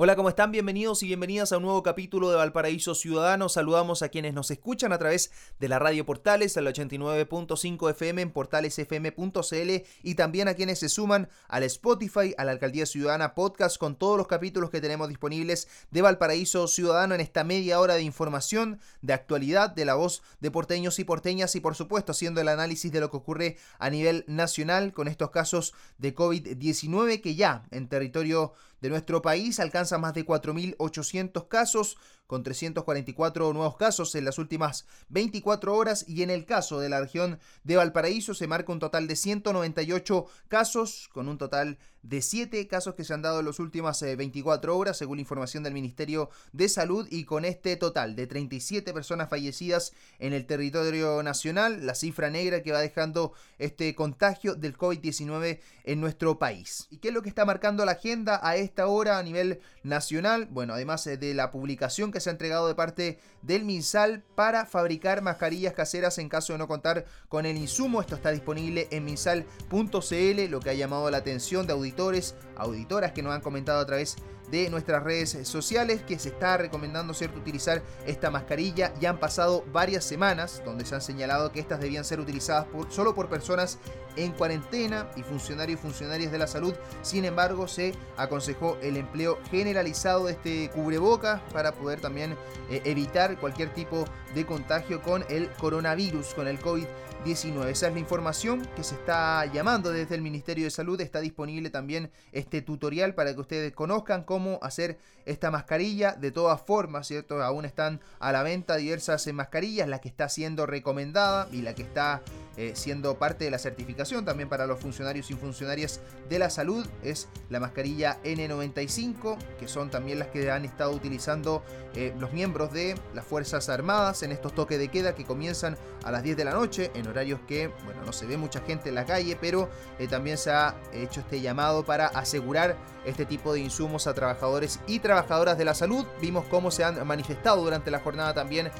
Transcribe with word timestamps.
Hola, 0.00 0.14
¿cómo 0.14 0.28
están? 0.28 0.52
Bienvenidos 0.52 1.02
y 1.02 1.06
bienvenidas 1.06 1.50
a 1.50 1.56
un 1.56 1.64
nuevo 1.64 1.82
capítulo 1.82 2.30
de 2.30 2.36
Valparaíso 2.36 2.94
Ciudadano. 2.94 3.48
Saludamos 3.48 4.02
a 4.02 4.10
quienes 4.10 4.32
nos 4.32 4.48
escuchan 4.52 4.92
a 4.92 4.98
través 4.98 5.32
de 5.58 5.68
la 5.68 5.80
radio 5.80 6.06
Portales, 6.06 6.56
al 6.56 6.68
89.5 6.68 7.90
FM 7.90 8.22
en 8.22 8.30
portalesfm.cl 8.30 9.86
y 10.04 10.14
también 10.14 10.46
a 10.46 10.54
quienes 10.54 10.78
se 10.78 10.88
suman 10.88 11.28
al 11.48 11.64
Spotify, 11.64 12.32
a 12.38 12.44
la 12.44 12.52
Alcaldía 12.52 12.86
Ciudadana 12.86 13.34
Podcast 13.34 13.76
con 13.76 13.96
todos 13.96 14.16
los 14.16 14.28
capítulos 14.28 14.70
que 14.70 14.80
tenemos 14.80 15.08
disponibles 15.08 15.66
de 15.90 16.00
Valparaíso 16.00 16.68
Ciudadano 16.68 17.16
en 17.16 17.20
esta 17.20 17.42
media 17.42 17.80
hora 17.80 17.96
de 17.96 18.02
información, 18.02 18.78
de 19.02 19.14
actualidad, 19.14 19.70
de 19.70 19.84
la 19.84 19.96
voz 19.96 20.22
de 20.38 20.52
porteños 20.52 21.00
y 21.00 21.04
porteñas 21.04 21.56
y 21.56 21.60
por 21.60 21.74
supuesto 21.74 22.12
haciendo 22.12 22.40
el 22.40 22.46
análisis 22.46 22.92
de 22.92 23.00
lo 23.00 23.10
que 23.10 23.16
ocurre 23.16 23.56
a 23.80 23.90
nivel 23.90 24.24
nacional 24.28 24.92
con 24.92 25.08
estos 25.08 25.30
casos 25.30 25.74
de 25.98 26.14
COVID-19 26.14 27.20
que 27.20 27.34
ya 27.34 27.64
en 27.72 27.88
territorio 27.88 28.52
de 28.80 28.90
nuestro 28.90 29.22
país 29.22 29.60
alcanza 29.60 29.98
más 29.98 30.14
de 30.14 30.24
4.800 30.24 31.48
casos, 31.48 31.96
con 32.28 32.42
344 32.42 33.52
nuevos 33.54 33.76
casos 33.76 34.14
en 34.14 34.26
las 34.26 34.38
últimas 34.38 34.86
24 35.08 35.74
horas 35.74 36.04
y 36.06 36.22
en 36.22 36.28
el 36.30 36.44
caso 36.44 36.78
de 36.78 36.90
la 36.90 37.00
región 37.00 37.40
de 37.64 37.76
Valparaíso 37.76 38.34
se 38.34 38.46
marca 38.46 38.70
un 38.70 38.78
total 38.78 39.08
de 39.08 39.16
198 39.16 40.26
casos, 40.48 41.08
con 41.12 41.28
un 41.28 41.38
total 41.38 41.78
de 42.02 42.22
7 42.22 42.66
casos 42.68 42.94
que 42.94 43.04
se 43.04 43.12
han 43.12 43.22
dado 43.22 43.40
en 43.40 43.46
las 43.46 43.58
últimas 43.58 44.00
24 44.00 44.72
eh, 44.72 44.76
horas, 44.76 44.96
según 44.96 45.18
la 45.18 45.22
información 45.22 45.62
del 45.62 45.74
Ministerio 45.74 46.30
de 46.52 46.68
Salud, 46.68 47.06
y 47.10 47.24
con 47.24 47.44
este 47.44 47.76
total 47.76 48.14
de 48.14 48.26
37 48.26 48.92
personas 48.92 49.28
fallecidas 49.28 49.92
en 50.18 50.32
el 50.32 50.46
territorio 50.46 51.22
nacional, 51.22 51.86
la 51.86 51.94
cifra 51.94 52.30
negra 52.30 52.62
que 52.62 52.72
va 52.72 52.80
dejando 52.80 53.32
este 53.58 53.94
contagio 53.94 54.54
del 54.54 54.76
COVID-19 54.76 55.60
en 55.84 56.00
nuestro 56.00 56.38
país. 56.38 56.86
¿Y 56.90 56.98
qué 56.98 57.08
es 57.08 57.14
lo 57.14 57.22
que 57.22 57.28
está 57.28 57.44
marcando 57.44 57.84
la 57.84 57.92
agenda 57.92 58.40
a 58.42 58.56
esta 58.56 58.86
hora 58.86 59.18
a 59.18 59.22
nivel 59.22 59.60
nacional? 59.82 60.46
Bueno, 60.46 60.74
además 60.74 61.06
eh, 61.06 61.16
de 61.16 61.34
la 61.34 61.50
publicación 61.50 62.12
que 62.12 62.17
se 62.20 62.30
ha 62.30 62.32
entregado 62.32 62.68
de 62.68 62.74
parte 62.74 63.18
del 63.42 63.64
MinSal 63.64 64.22
para 64.34 64.66
fabricar 64.66 65.22
mascarillas 65.22 65.74
caseras 65.74 66.18
en 66.18 66.28
caso 66.28 66.52
de 66.52 66.58
no 66.58 66.68
contar 66.68 67.04
con 67.28 67.46
el 67.46 67.56
insumo. 67.56 68.00
Esto 68.00 68.14
está 68.14 68.30
disponible 68.30 68.88
en 68.90 69.04
minsal.cl, 69.04 70.50
lo 70.50 70.60
que 70.60 70.70
ha 70.70 70.74
llamado 70.74 71.10
la 71.10 71.18
atención 71.18 71.66
de 71.66 71.72
auditores, 71.72 72.34
auditoras 72.56 73.12
que 73.12 73.22
nos 73.22 73.34
han 73.34 73.40
comentado 73.40 73.80
a 73.80 73.86
través 73.86 74.16
de 74.16 74.37
nuestras 74.70 75.02
redes 75.02 75.36
sociales 75.46 76.02
que 76.02 76.18
se 76.18 76.30
está 76.30 76.56
recomendando 76.56 77.14
cierto 77.14 77.38
utilizar 77.38 77.82
esta 78.06 78.30
mascarilla. 78.30 78.92
Ya 79.00 79.10
han 79.10 79.20
pasado 79.20 79.64
varias 79.72 80.04
semanas 80.04 80.62
donde 80.64 80.84
se 80.84 80.94
han 80.94 81.02
señalado 81.02 81.52
que 81.52 81.60
estas 81.60 81.80
debían 81.80 82.04
ser 82.04 82.20
utilizadas 82.20 82.66
solo 82.88 83.14
por 83.14 83.28
personas 83.28 83.78
en 84.16 84.32
cuarentena 84.32 85.08
y 85.16 85.22
funcionarios 85.22 85.78
y 85.78 85.82
funcionarias 85.82 86.32
de 86.32 86.38
la 86.38 86.46
salud. 86.46 86.74
Sin 87.02 87.24
embargo, 87.24 87.68
se 87.68 87.92
aconsejó 88.16 88.76
el 88.82 88.96
empleo 88.96 89.38
generalizado 89.50 90.26
de 90.26 90.32
este 90.32 90.70
cubreboca 90.70 91.42
para 91.52 91.72
poder 91.72 92.00
también 92.00 92.32
eh, 92.70 92.82
evitar 92.84 93.38
cualquier 93.38 93.72
tipo 93.74 94.04
de 94.34 94.44
contagio 94.44 95.02
con 95.02 95.24
el 95.28 95.48
coronavirus, 95.50 96.34
con 96.34 96.48
el 96.48 96.58
COVID-19. 96.60 97.66
Esa 97.68 97.88
es 97.88 97.92
la 97.92 98.00
información 98.00 98.66
que 98.76 98.82
se 98.82 98.94
está 98.94 99.44
llamando 99.46 99.90
desde 99.90 100.14
el 100.14 100.22
Ministerio 100.22 100.64
de 100.64 100.70
Salud. 100.70 101.00
Está 101.00 101.20
disponible 101.20 101.70
también 101.70 102.10
este 102.32 102.62
tutorial 102.62 103.14
para 103.14 103.34
que 103.34 103.40
ustedes 103.40 103.72
conozcan 103.72 104.24
cómo 104.24 104.37
hacer 104.62 104.98
esta 105.26 105.50
mascarilla. 105.50 106.12
De 106.12 106.32
todas 106.32 106.60
formas, 106.60 107.06
¿cierto? 107.06 107.42
Aún 107.42 107.64
están 107.64 108.00
a 108.18 108.32
la 108.32 108.42
venta 108.42 108.76
diversas 108.76 109.26
mascarillas, 109.32 109.88
la 109.88 110.00
que 110.00 110.08
está 110.08 110.28
siendo 110.28 110.66
recomendada 110.66 111.48
y 111.52 111.62
la 111.62 111.74
que 111.74 111.82
está 111.82 112.22
eh, 112.58 112.72
siendo 112.74 113.18
parte 113.20 113.44
de 113.44 113.52
la 113.52 113.58
certificación 113.60 114.24
también 114.24 114.48
para 114.48 114.66
los 114.66 114.80
funcionarios 114.80 115.30
y 115.30 115.34
funcionarias 115.34 116.00
de 116.28 116.40
la 116.40 116.50
salud 116.50 116.84
es 117.04 117.28
la 117.50 117.60
mascarilla 117.60 118.18
N95, 118.24 119.38
que 119.60 119.68
son 119.68 119.90
también 119.90 120.18
las 120.18 120.26
que 120.28 120.50
han 120.50 120.64
estado 120.64 120.90
utilizando 120.90 121.62
eh, 121.94 122.12
los 122.18 122.32
miembros 122.32 122.72
de 122.72 122.96
las 123.14 123.24
Fuerzas 123.24 123.68
Armadas 123.68 124.24
en 124.24 124.32
estos 124.32 124.56
toques 124.56 124.76
de 124.76 124.88
queda 124.88 125.14
que 125.14 125.24
comienzan 125.24 125.76
a 126.02 126.10
las 126.10 126.24
10 126.24 126.36
de 126.36 126.44
la 126.44 126.52
noche, 126.52 126.90
en 126.94 127.06
horarios 127.06 127.38
que, 127.46 127.68
bueno, 127.84 128.02
no 128.04 128.12
se 128.12 128.26
ve 128.26 128.36
mucha 128.36 128.60
gente 128.60 128.88
en 128.88 128.96
la 128.96 129.06
calle, 129.06 129.38
pero 129.40 129.68
eh, 130.00 130.08
también 130.08 130.36
se 130.36 130.50
ha 130.50 130.74
hecho 130.92 131.20
este 131.20 131.40
llamado 131.40 131.84
para 131.84 132.08
asegurar 132.08 132.76
este 133.04 133.24
tipo 133.24 133.52
de 133.52 133.60
insumos 133.60 134.06
a 134.08 134.14
trabajadores 134.28 134.80
y 134.86 134.98
trabajadoras 134.98 135.56
de 135.56 135.64
la 135.64 135.74
salud. 135.74 136.04
Vimos 136.20 136.44
cómo 136.50 136.70
se 136.70 136.84
han 136.84 137.06
manifestado 137.06 137.62
durante 137.62 137.90
la 137.90 138.00
jornada 138.00 138.34
también 138.34 138.70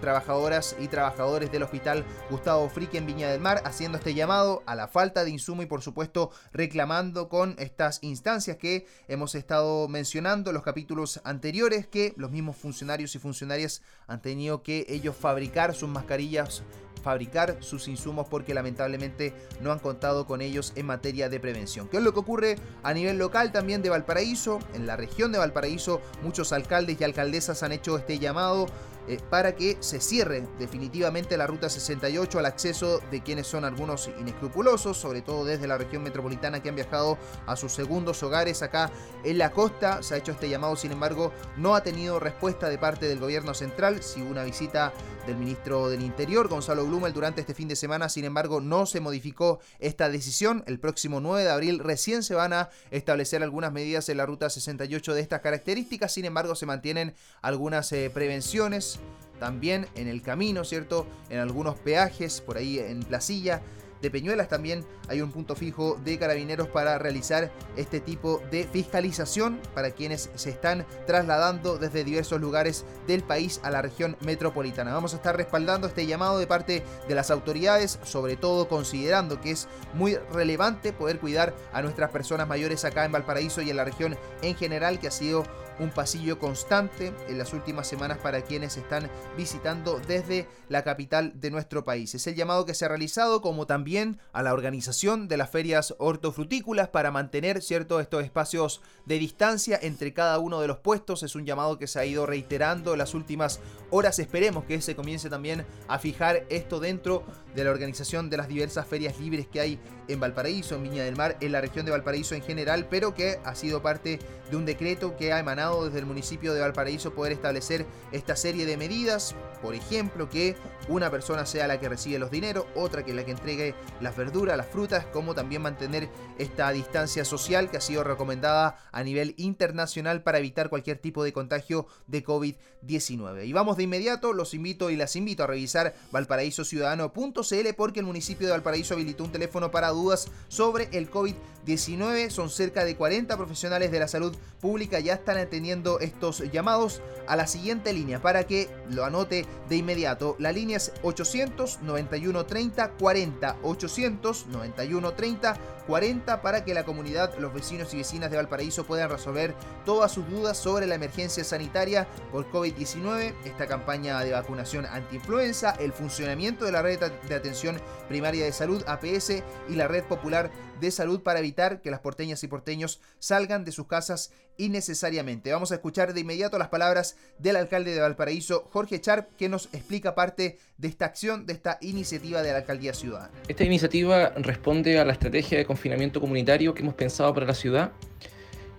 trabajadoras 0.00 0.76
y 0.78 0.86
trabajadores 0.86 1.50
del 1.50 1.64
Hospital 1.64 2.04
Gustavo 2.30 2.68
Frick 2.68 2.94
en 2.94 3.06
del 3.06 3.40
Mar, 3.40 3.60
haciendo 3.64 3.98
este 3.98 4.14
llamado 4.14 4.62
a 4.66 4.76
la 4.76 4.86
falta 4.86 5.24
de 5.24 5.30
insumo 5.30 5.62
y 5.62 5.66
por 5.66 5.82
supuesto 5.82 6.30
reclamando 6.52 7.28
con 7.28 7.56
estas 7.58 7.98
instancias 8.02 8.56
que 8.56 8.86
hemos 9.08 9.34
estado 9.34 9.88
mencionando 9.88 10.50
en 10.50 10.54
los 10.54 10.62
capítulos 10.62 11.20
anteriores 11.24 11.88
que 11.88 12.14
los 12.16 12.30
mismos 12.30 12.56
funcionarios 12.56 13.16
y 13.16 13.18
funcionarias 13.18 13.82
han 14.06 14.22
tenido 14.22 14.62
que 14.62 14.86
ellos 14.88 15.16
fabricar 15.16 15.74
sus 15.74 15.88
mascarillas 15.88 16.62
fabricar 17.04 17.58
sus 17.60 17.86
insumos 17.86 18.26
porque 18.28 18.54
lamentablemente 18.54 19.34
no 19.60 19.70
han 19.70 19.78
contado 19.78 20.26
con 20.26 20.40
ellos 20.40 20.72
en 20.74 20.86
materia 20.86 21.28
de 21.28 21.38
prevención. 21.38 21.86
¿Qué 21.88 21.98
es 21.98 22.02
lo 22.02 22.14
que 22.14 22.20
ocurre 22.20 22.56
a 22.82 22.94
nivel 22.94 23.18
local 23.18 23.52
también 23.52 23.82
de 23.82 23.90
Valparaíso? 23.90 24.58
En 24.72 24.86
la 24.86 24.96
región 24.96 25.30
de 25.30 25.38
Valparaíso 25.38 26.00
muchos 26.22 26.52
alcaldes 26.52 27.00
y 27.00 27.04
alcaldesas 27.04 27.62
han 27.62 27.72
hecho 27.72 27.98
este 27.98 28.18
llamado 28.18 28.66
eh, 29.06 29.18
para 29.28 29.54
que 29.54 29.76
se 29.80 30.00
cierre 30.00 30.48
definitivamente 30.58 31.36
la 31.36 31.46
ruta 31.46 31.68
68 31.68 32.38
al 32.38 32.46
acceso 32.46 33.00
de 33.10 33.22
quienes 33.22 33.46
son 33.46 33.64
algunos 33.64 34.08
inescrupulosos, 34.18 34.96
sobre 34.96 35.20
todo 35.20 35.44
desde 35.44 35.66
la 35.66 35.76
región 35.76 36.02
metropolitana 36.02 36.62
que 36.62 36.70
han 36.70 36.74
viajado 36.74 37.18
a 37.46 37.56
sus 37.56 37.72
segundos 37.72 38.22
hogares 38.22 38.62
acá 38.62 38.90
en 39.24 39.38
la 39.38 39.50
costa. 39.50 40.02
Se 40.02 40.14
ha 40.14 40.16
hecho 40.18 40.32
este 40.32 40.48
llamado, 40.48 40.76
sin 40.76 40.92
embargo, 40.92 41.32
no 41.56 41.74
ha 41.74 41.82
tenido 41.82 42.18
respuesta 42.18 42.68
de 42.68 42.78
parte 42.78 43.06
del 43.06 43.20
gobierno 43.20 43.52
central. 43.52 44.02
Si 44.02 44.22
una 44.22 44.42
visita 44.44 44.92
del 45.26 45.36
ministro 45.36 45.88
del 45.88 46.02
Interior, 46.02 46.48
Gonzalo 46.48 46.86
Blumel, 46.86 47.12
durante 47.12 47.40
este 47.40 47.54
fin 47.54 47.68
de 47.68 47.76
semana, 47.76 48.08
sin 48.08 48.24
embargo, 48.24 48.60
no 48.60 48.86
se 48.86 49.00
modificó 49.00 49.60
esta 49.80 50.08
decisión. 50.08 50.64
El 50.66 50.80
próximo 50.80 51.20
9 51.20 51.44
de 51.44 51.50
abril 51.50 51.78
recién 51.78 52.22
se 52.22 52.34
van 52.34 52.52
a 52.52 52.70
establecer 52.90 53.42
algunas 53.42 53.72
medidas 53.72 54.08
en 54.08 54.16
la 54.16 54.26
ruta 54.26 54.48
68 54.48 55.14
de 55.14 55.20
estas 55.20 55.40
características, 55.40 56.12
sin 56.12 56.24
embargo, 56.24 56.54
se 56.54 56.66
mantienen 56.66 57.14
algunas 57.42 57.92
eh, 57.92 58.10
prevenciones 58.12 58.93
también 59.38 59.86
en 59.94 60.08
el 60.08 60.22
camino, 60.22 60.64
¿cierto? 60.64 61.06
En 61.28 61.38
algunos 61.38 61.76
peajes, 61.76 62.40
por 62.40 62.56
ahí 62.56 62.78
en 62.78 63.00
Placilla 63.02 63.62
de 64.04 64.10
Peñuelas 64.10 64.48
también 64.48 64.84
hay 65.08 65.22
un 65.22 65.32
punto 65.32 65.56
fijo 65.56 65.98
de 66.04 66.18
carabineros 66.18 66.68
para 66.68 66.98
realizar 66.98 67.50
este 67.74 68.00
tipo 68.00 68.42
de 68.50 68.64
fiscalización 68.64 69.58
para 69.74 69.92
quienes 69.92 70.30
se 70.34 70.50
están 70.50 70.84
trasladando 71.06 71.78
desde 71.78 72.04
diversos 72.04 72.38
lugares 72.38 72.84
del 73.06 73.22
país 73.22 73.60
a 73.62 73.70
la 73.70 73.80
región 73.80 74.16
metropolitana. 74.20 74.92
Vamos 74.92 75.14
a 75.14 75.16
estar 75.16 75.36
respaldando 75.36 75.86
este 75.86 76.06
llamado 76.06 76.38
de 76.38 76.46
parte 76.46 76.82
de 77.08 77.14
las 77.14 77.30
autoridades, 77.30 77.98
sobre 78.02 78.36
todo 78.36 78.68
considerando 78.68 79.40
que 79.40 79.52
es 79.52 79.68
muy 79.94 80.16
relevante 80.32 80.92
poder 80.92 81.18
cuidar 81.18 81.54
a 81.72 81.80
nuestras 81.80 82.10
personas 82.10 82.46
mayores 82.46 82.84
acá 82.84 83.06
en 83.06 83.12
Valparaíso 83.12 83.62
y 83.62 83.70
en 83.70 83.76
la 83.76 83.84
región 83.84 84.18
en 84.42 84.54
general, 84.54 85.00
que 85.00 85.08
ha 85.08 85.12
sido 85.12 85.44
un 85.78 85.90
pasillo 85.90 86.38
constante 86.38 87.12
en 87.28 87.38
las 87.38 87.52
últimas 87.52 87.86
semanas 87.86 88.18
para 88.18 88.42
quienes 88.42 88.76
están 88.76 89.10
visitando 89.36 90.00
desde 90.06 90.46
la 90.68 90.82
capital 90.82 91.32
de 91.40 91.50
nuestro 91.50 91.84
país. 91.84 92.14
Es 92.14 92.26
el 92.26 92.34
llamado 92.34 92.64
que 92.64 92.74
se 92.74 92.84
ha 92.84 92.88
realizado 92.88 93.40
como 93.40 93.66
también 93.66 94.18
a 94.32 94.42
la 94.42 94.52
organización 94.52 95.28
de 95.28 95.36
las 95.36 95.50
ferias 95.50 95.94
hortofrutícolas 95.98 96.88
para 96.88 97.10
mantener 97.10 97.62
cierto 97.62 98.00
estos 98.00 98.24
espacios 98.24 98.80
de 99.06 99.18
distancia 99.18 99.78
entre 99.80 100.12
cada 100.12 100.38
uno 100.38 100.60
de 100.60 100.68
los 100.68 100.78
puestos. 100.78 101.22
Es 101.22 101.34
un 101.34 101.46
llamado 101.46 101.78
que 101.78 101.86
se 101.86 101.98
ha 101.98 102.04
ido 102.04 102.26
reiterando 102.26 102.92
en 102.92 102.98
las 102.98 103.14
últimas 103.14 103.60
horas. 103.90 104.18
Esperemos 104.18 104.64
que 104.64 104.80
se 104.80 104.96
comience 104.96 105.30
también 105.30 105.64
a 105.88 105.98
fijar 105.98 106.44
esto 106.48 106.80
dentro 106.80 107.24
de 107.54 107.64
la 107.64 107.70
organización 107.70 108.30
de 108.30 108.36
las 108.36 108.48
diversas 108.48 108.86
ferias 108.86 109.18
libres 109.20 109.46
que 109.46 109.60
hay 109.60 109.80
en 110.08 110.20
Valparaíso, 110.20 110.74
en 110.74 110.82
Viña 110.82 111.04
del 111.04 111.16
Mar, 111.16 111.36
en 111.40 111.52
la 111.52 111.60
región 111.60 111.86
de 111.86 111.92
Valparaíso 111.92 112.34
en 112.34 112.42
general, 112.42 112.86
pero 112.90 113.14
que 113.14 113.38
ha 113.44 113.54
sido 113.54 113.82
parte 113.82 114.18
de 114.50 114.56
un 114.56 114.66
decreto 114.66 115.16
que 115.16 115.32
ha 115.32 115.38
emanado 115.38 115.63
desde 115.72 115.98
el 115.98 116.06
municipio 116.06 116.52
de 116.52 116.60
Valparaíso 116.60 117.14
poder 117.14 117.32
establecer 117.32 117.86
esta 118.12 118.36
serie 118.36 118.66
de 118.66 118.76
medidas, 118.76 119.34
por 119.62 119.74
ejemplo, 119.74 120.28
que 120.28 120.56
una 120.88 121.10
persona 121.10 121.46
sea 121.46 121.66
la 121.66 121.80
que 121.80 121.88
recibe 121.88 122.18
los 122.18 122.30
dineros, 122.30 122.66
otra 122.74 123.04
que 123.04 123.14
la 123.14 123.24
que 123.24 123.30
entregue 123.30 123.74
las 124.00 124.16
verduras, 124.16 124.56
las 124.56 124.66
frutas, 124.66 125.06
como 125.06 125.34
también 125.34 125.62
mantener 125.62 126.10
esta 126.38 126.70
distancia 126.70 127.24
social 127.24 127.70
que 127.70 127.78
ha 127.78 127.80
sido 127.80 128.04
recomendada 128.04 128.76
a 128.92 129.02
nivel 129.02 129.34
internacional 129.38 130.22
para 130.22 130.38
evitar 130.38 130.68
cualquier 130.68 130.98
tipo 130.98 131.24
de 131.24 131.32
contagio 131.32 131.86
de 132.06 132.24
COVID-19. 132.24 133.46
Y 133.46 133.52
vamos 133.52 133.78
de 133.78 133.84
inmediato, 133.84 134.34
los 134.34 134.52
invito 134.52 134.90
y 134.90 134.96
las 134.96 135.16
invito 135.16 135.44
a 135.44 135.46
revisar 135.46 135.94
valparaísociudadano.cl 136.12 137.74
porque 137.76 138.00
el 138.00 138.06
municipio 138.06 138.46
de 138.46 138.52
Valparaíso 138.52 138.94
habilitó 138.94 139.24
un 139.24 139.32
teléfono 139.32 139.70
para 139.70 139.88
dudas 139.88 140.28
sobre 140.48 140.88
el 140.92 141.10
COVID-19. 141.10 142.28
Son 142.28 142.50
cerca 142.50 142.84
de 142.84 142.96
40 142.96 143.34
profesionales 143.36 143.90
de 143.90 144.00
la 144.00 144.08
salud 144.08 144.36
pública 144.60 145.00
ya 145.00 145.14
están 145.14 145.38
teniendo 145.54 146.00
estos 146.00 146.40
llamados 146.50 147.00
a 147.28 147.36
la 147.36 147.46
siguiente 147.46 147.92
línea 147.92 148.20
para 148.20 148.44
que 148.44 148.68
lo 148.90 149.04
anote 149.04 149.46
de 149.68 149.76
inmediato. 149.76 150.34
La 150.40 150.50
línea 150.50 150.78
es 150.78 150.92
891 151.04 152.44
30 152.44 152.90
40 152.90 153.56
891 153.62 155.12
30 155.12 155.56
40 155.86 156.42
para 156.42 156.64
que 156.64 156.74
la 156.74 156.84
comunidad, 156.84 157.38
los 157.38 157.54
vecinos 157.54 157.94
y 157.94 157.98
vecinas 157.98 158.32
de 158.32 158.36
Valparaíso 158.36 158.84
puedan 158.84 159.10
resolver 159.10 159.54
todas 159.84 160.10
sus 160.10 160.28
dudas 160.28 160.56
sobre 160.58 160.88
la 160.88 160.96
emergencia 160.96 161.44
sanitaria 161.44 162.08
por 162.32 162.50
COVID-19, 162.50 163.34
esta 163.44 163.66
campaña 163.66 164.20
de 164.24 164.32
vacunación 164.32 164.86
antiinfluenza, 164.86 165.70
el 165.72 165.92
funcionamiento 165.92 166.64
de 166.64 166.72
la 166.72 166.82
red 166.82 166.98
de 166.98 167.34
atención 167.34 167.80
primaria 168.08 168.44
de 168.44 168.52
salud 168.52 168.82
APS 168.88 169.42
y 169.68 169.74
la 169.74 169.86
red 169.86 170.04
popular 170.04 170.50
de 170.80 170.90
salud 170.90 171.22
para 171.22 171.38
evitar 171.38 171.80
que 171.80 171.90
las 171.90 172.00
porteñas 172.00 172.42
y 172.42 172.48
porteños 172.48 173.00
salgan 173.18 173.64
de 173.64 173.72
sus 173.72 173.86
casas 173.86 174.32
innecesariamente. 174.56 175.52
Vamos 175.52 175.72
a 175.72 175.76
escuchar 175.76 176.14
de 176.14 176.20
inmediato 176.20 176.58
las 176.58 176.68
palabras 176.68 177.16
del 177.38 177.56
alcalde 177.56 177.92
de 177.92 178.00
Valparaíso, 178.00 178.68
Jorge 178.72 179.00
Charp, 179.00 179.34
que 179.36 179.48
nos 179.48 179.66
explica 179.72 180.14
parte 180.14 180.58
de 180.78 180.88
esta 180.88 181.06
acción, 181.06 181.46
de 181.46 181.52
esta 181.52 181.78
iniciativa 181.80 182.42
de 182.42 182.52
la 182.52 182.58
Alcaldía 182.58 182.94
Ciudadana. 182.94 183.32
Esta 183.48 183.64
iniciativa 183.64 184.30
responde 184.36 184.98
a 184.98 185.04
la 185.04 185.12
estrategia 185.12 185.58
de 185.58 185.64
confinamiento 185.64 186.20
comunitario 186.20 186.74
que 186.74 186.82
hemos 186.82 186.94
pensado 186.94 187.32
para 187.34 187.46
la 187.46 187.54
ciudad, 187.54 187.92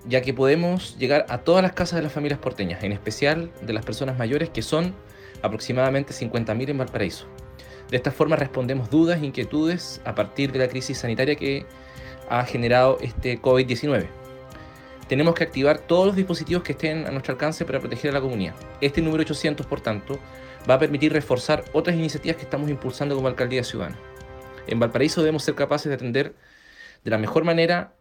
ya 0.07 0.21
que 0.21 0.33
podemos 0.33 0.97
llegar 0.97 1.25
a 1.29 1.39
todas 1.39 1.63
las 1.63 1.73
casas 1.73 1.97
de 1.97 2.03
las 2.03 2.13
familias 2.13 2.39
porteñas, 2.39 2.83
en 2.83 2.91
especial 2.91 3.51
de 3.61 3.73
las 3.73 3.85
personas 3.85 4.17
mayores, 4.17 4.49
que 4.49 4.61
son 4.61 4.95
aproximadamente 5.41 6.13
50.000 6.13 6.69
en 6.69 6.77
Valparaíso. 6.77 7.27
De 7.89 7.97
esta 7.97 8.11
forma 8.11 8.35
respondemos 8.35 8.89
dudas, 8.89 9.21
e 9.21 9.25
inquietudes 9.25 10.01
a 10.05 10.15
partir 10.15 10.51
de 10.51 10.59
la 10.59 10.67
crisis 10.67 10.97
sanitaria 10.97 11.35
que 11.35 11.65
ha 12.29 12.43
generado 12.45 12.97
este 13.01 13.39
COVID-19. 13.39 14.07
Tenemos 15.07 15.35
que 15.35 15.43
activar 15.43 15.77
todos 15.77 16.07
los 16.07 16.15
dispositivos 16.15 16.63
que 16.63 16.71
estén 16.71 17.05
a 17.05 17.11
nuestro 17.11 17.33
alcance 17.33 17.63
para 17.63 17.79
proteger 17.79 18.09
a 18.09 18.13
la 18.15 18.21
comunidad. 18.21 18.55
Este 18.81 19.01
número 19.01 19.21
800, 19.21 19.65
por 19.67 19.79
tanto, 19.79 20.19
va 20.67 20.75
a 20.75 20.79
permitir 20.79 21.13
reforzar 21.13 21.63
otras 21.73 21.95
iniciativas 21.95 22.37
que 22.37 22.43
estamos 22.43 22.69
impulsando 22.71 23.15
como 23.15 23.27
Alcaldía 23.27 23.63
Ciudadana. 23.63 23.99
En 24.65 24.79
Valparaíso 24.79 25.21
debemos 25.21 25.43
ser 25.43 25.53
capaces 25.53 25.89
de 25.89 25.95
atender 25.95 26.33
de 27.03 27.11
la 27.11 27.19
mejor 27.19 27.43
manera 27.43 27.93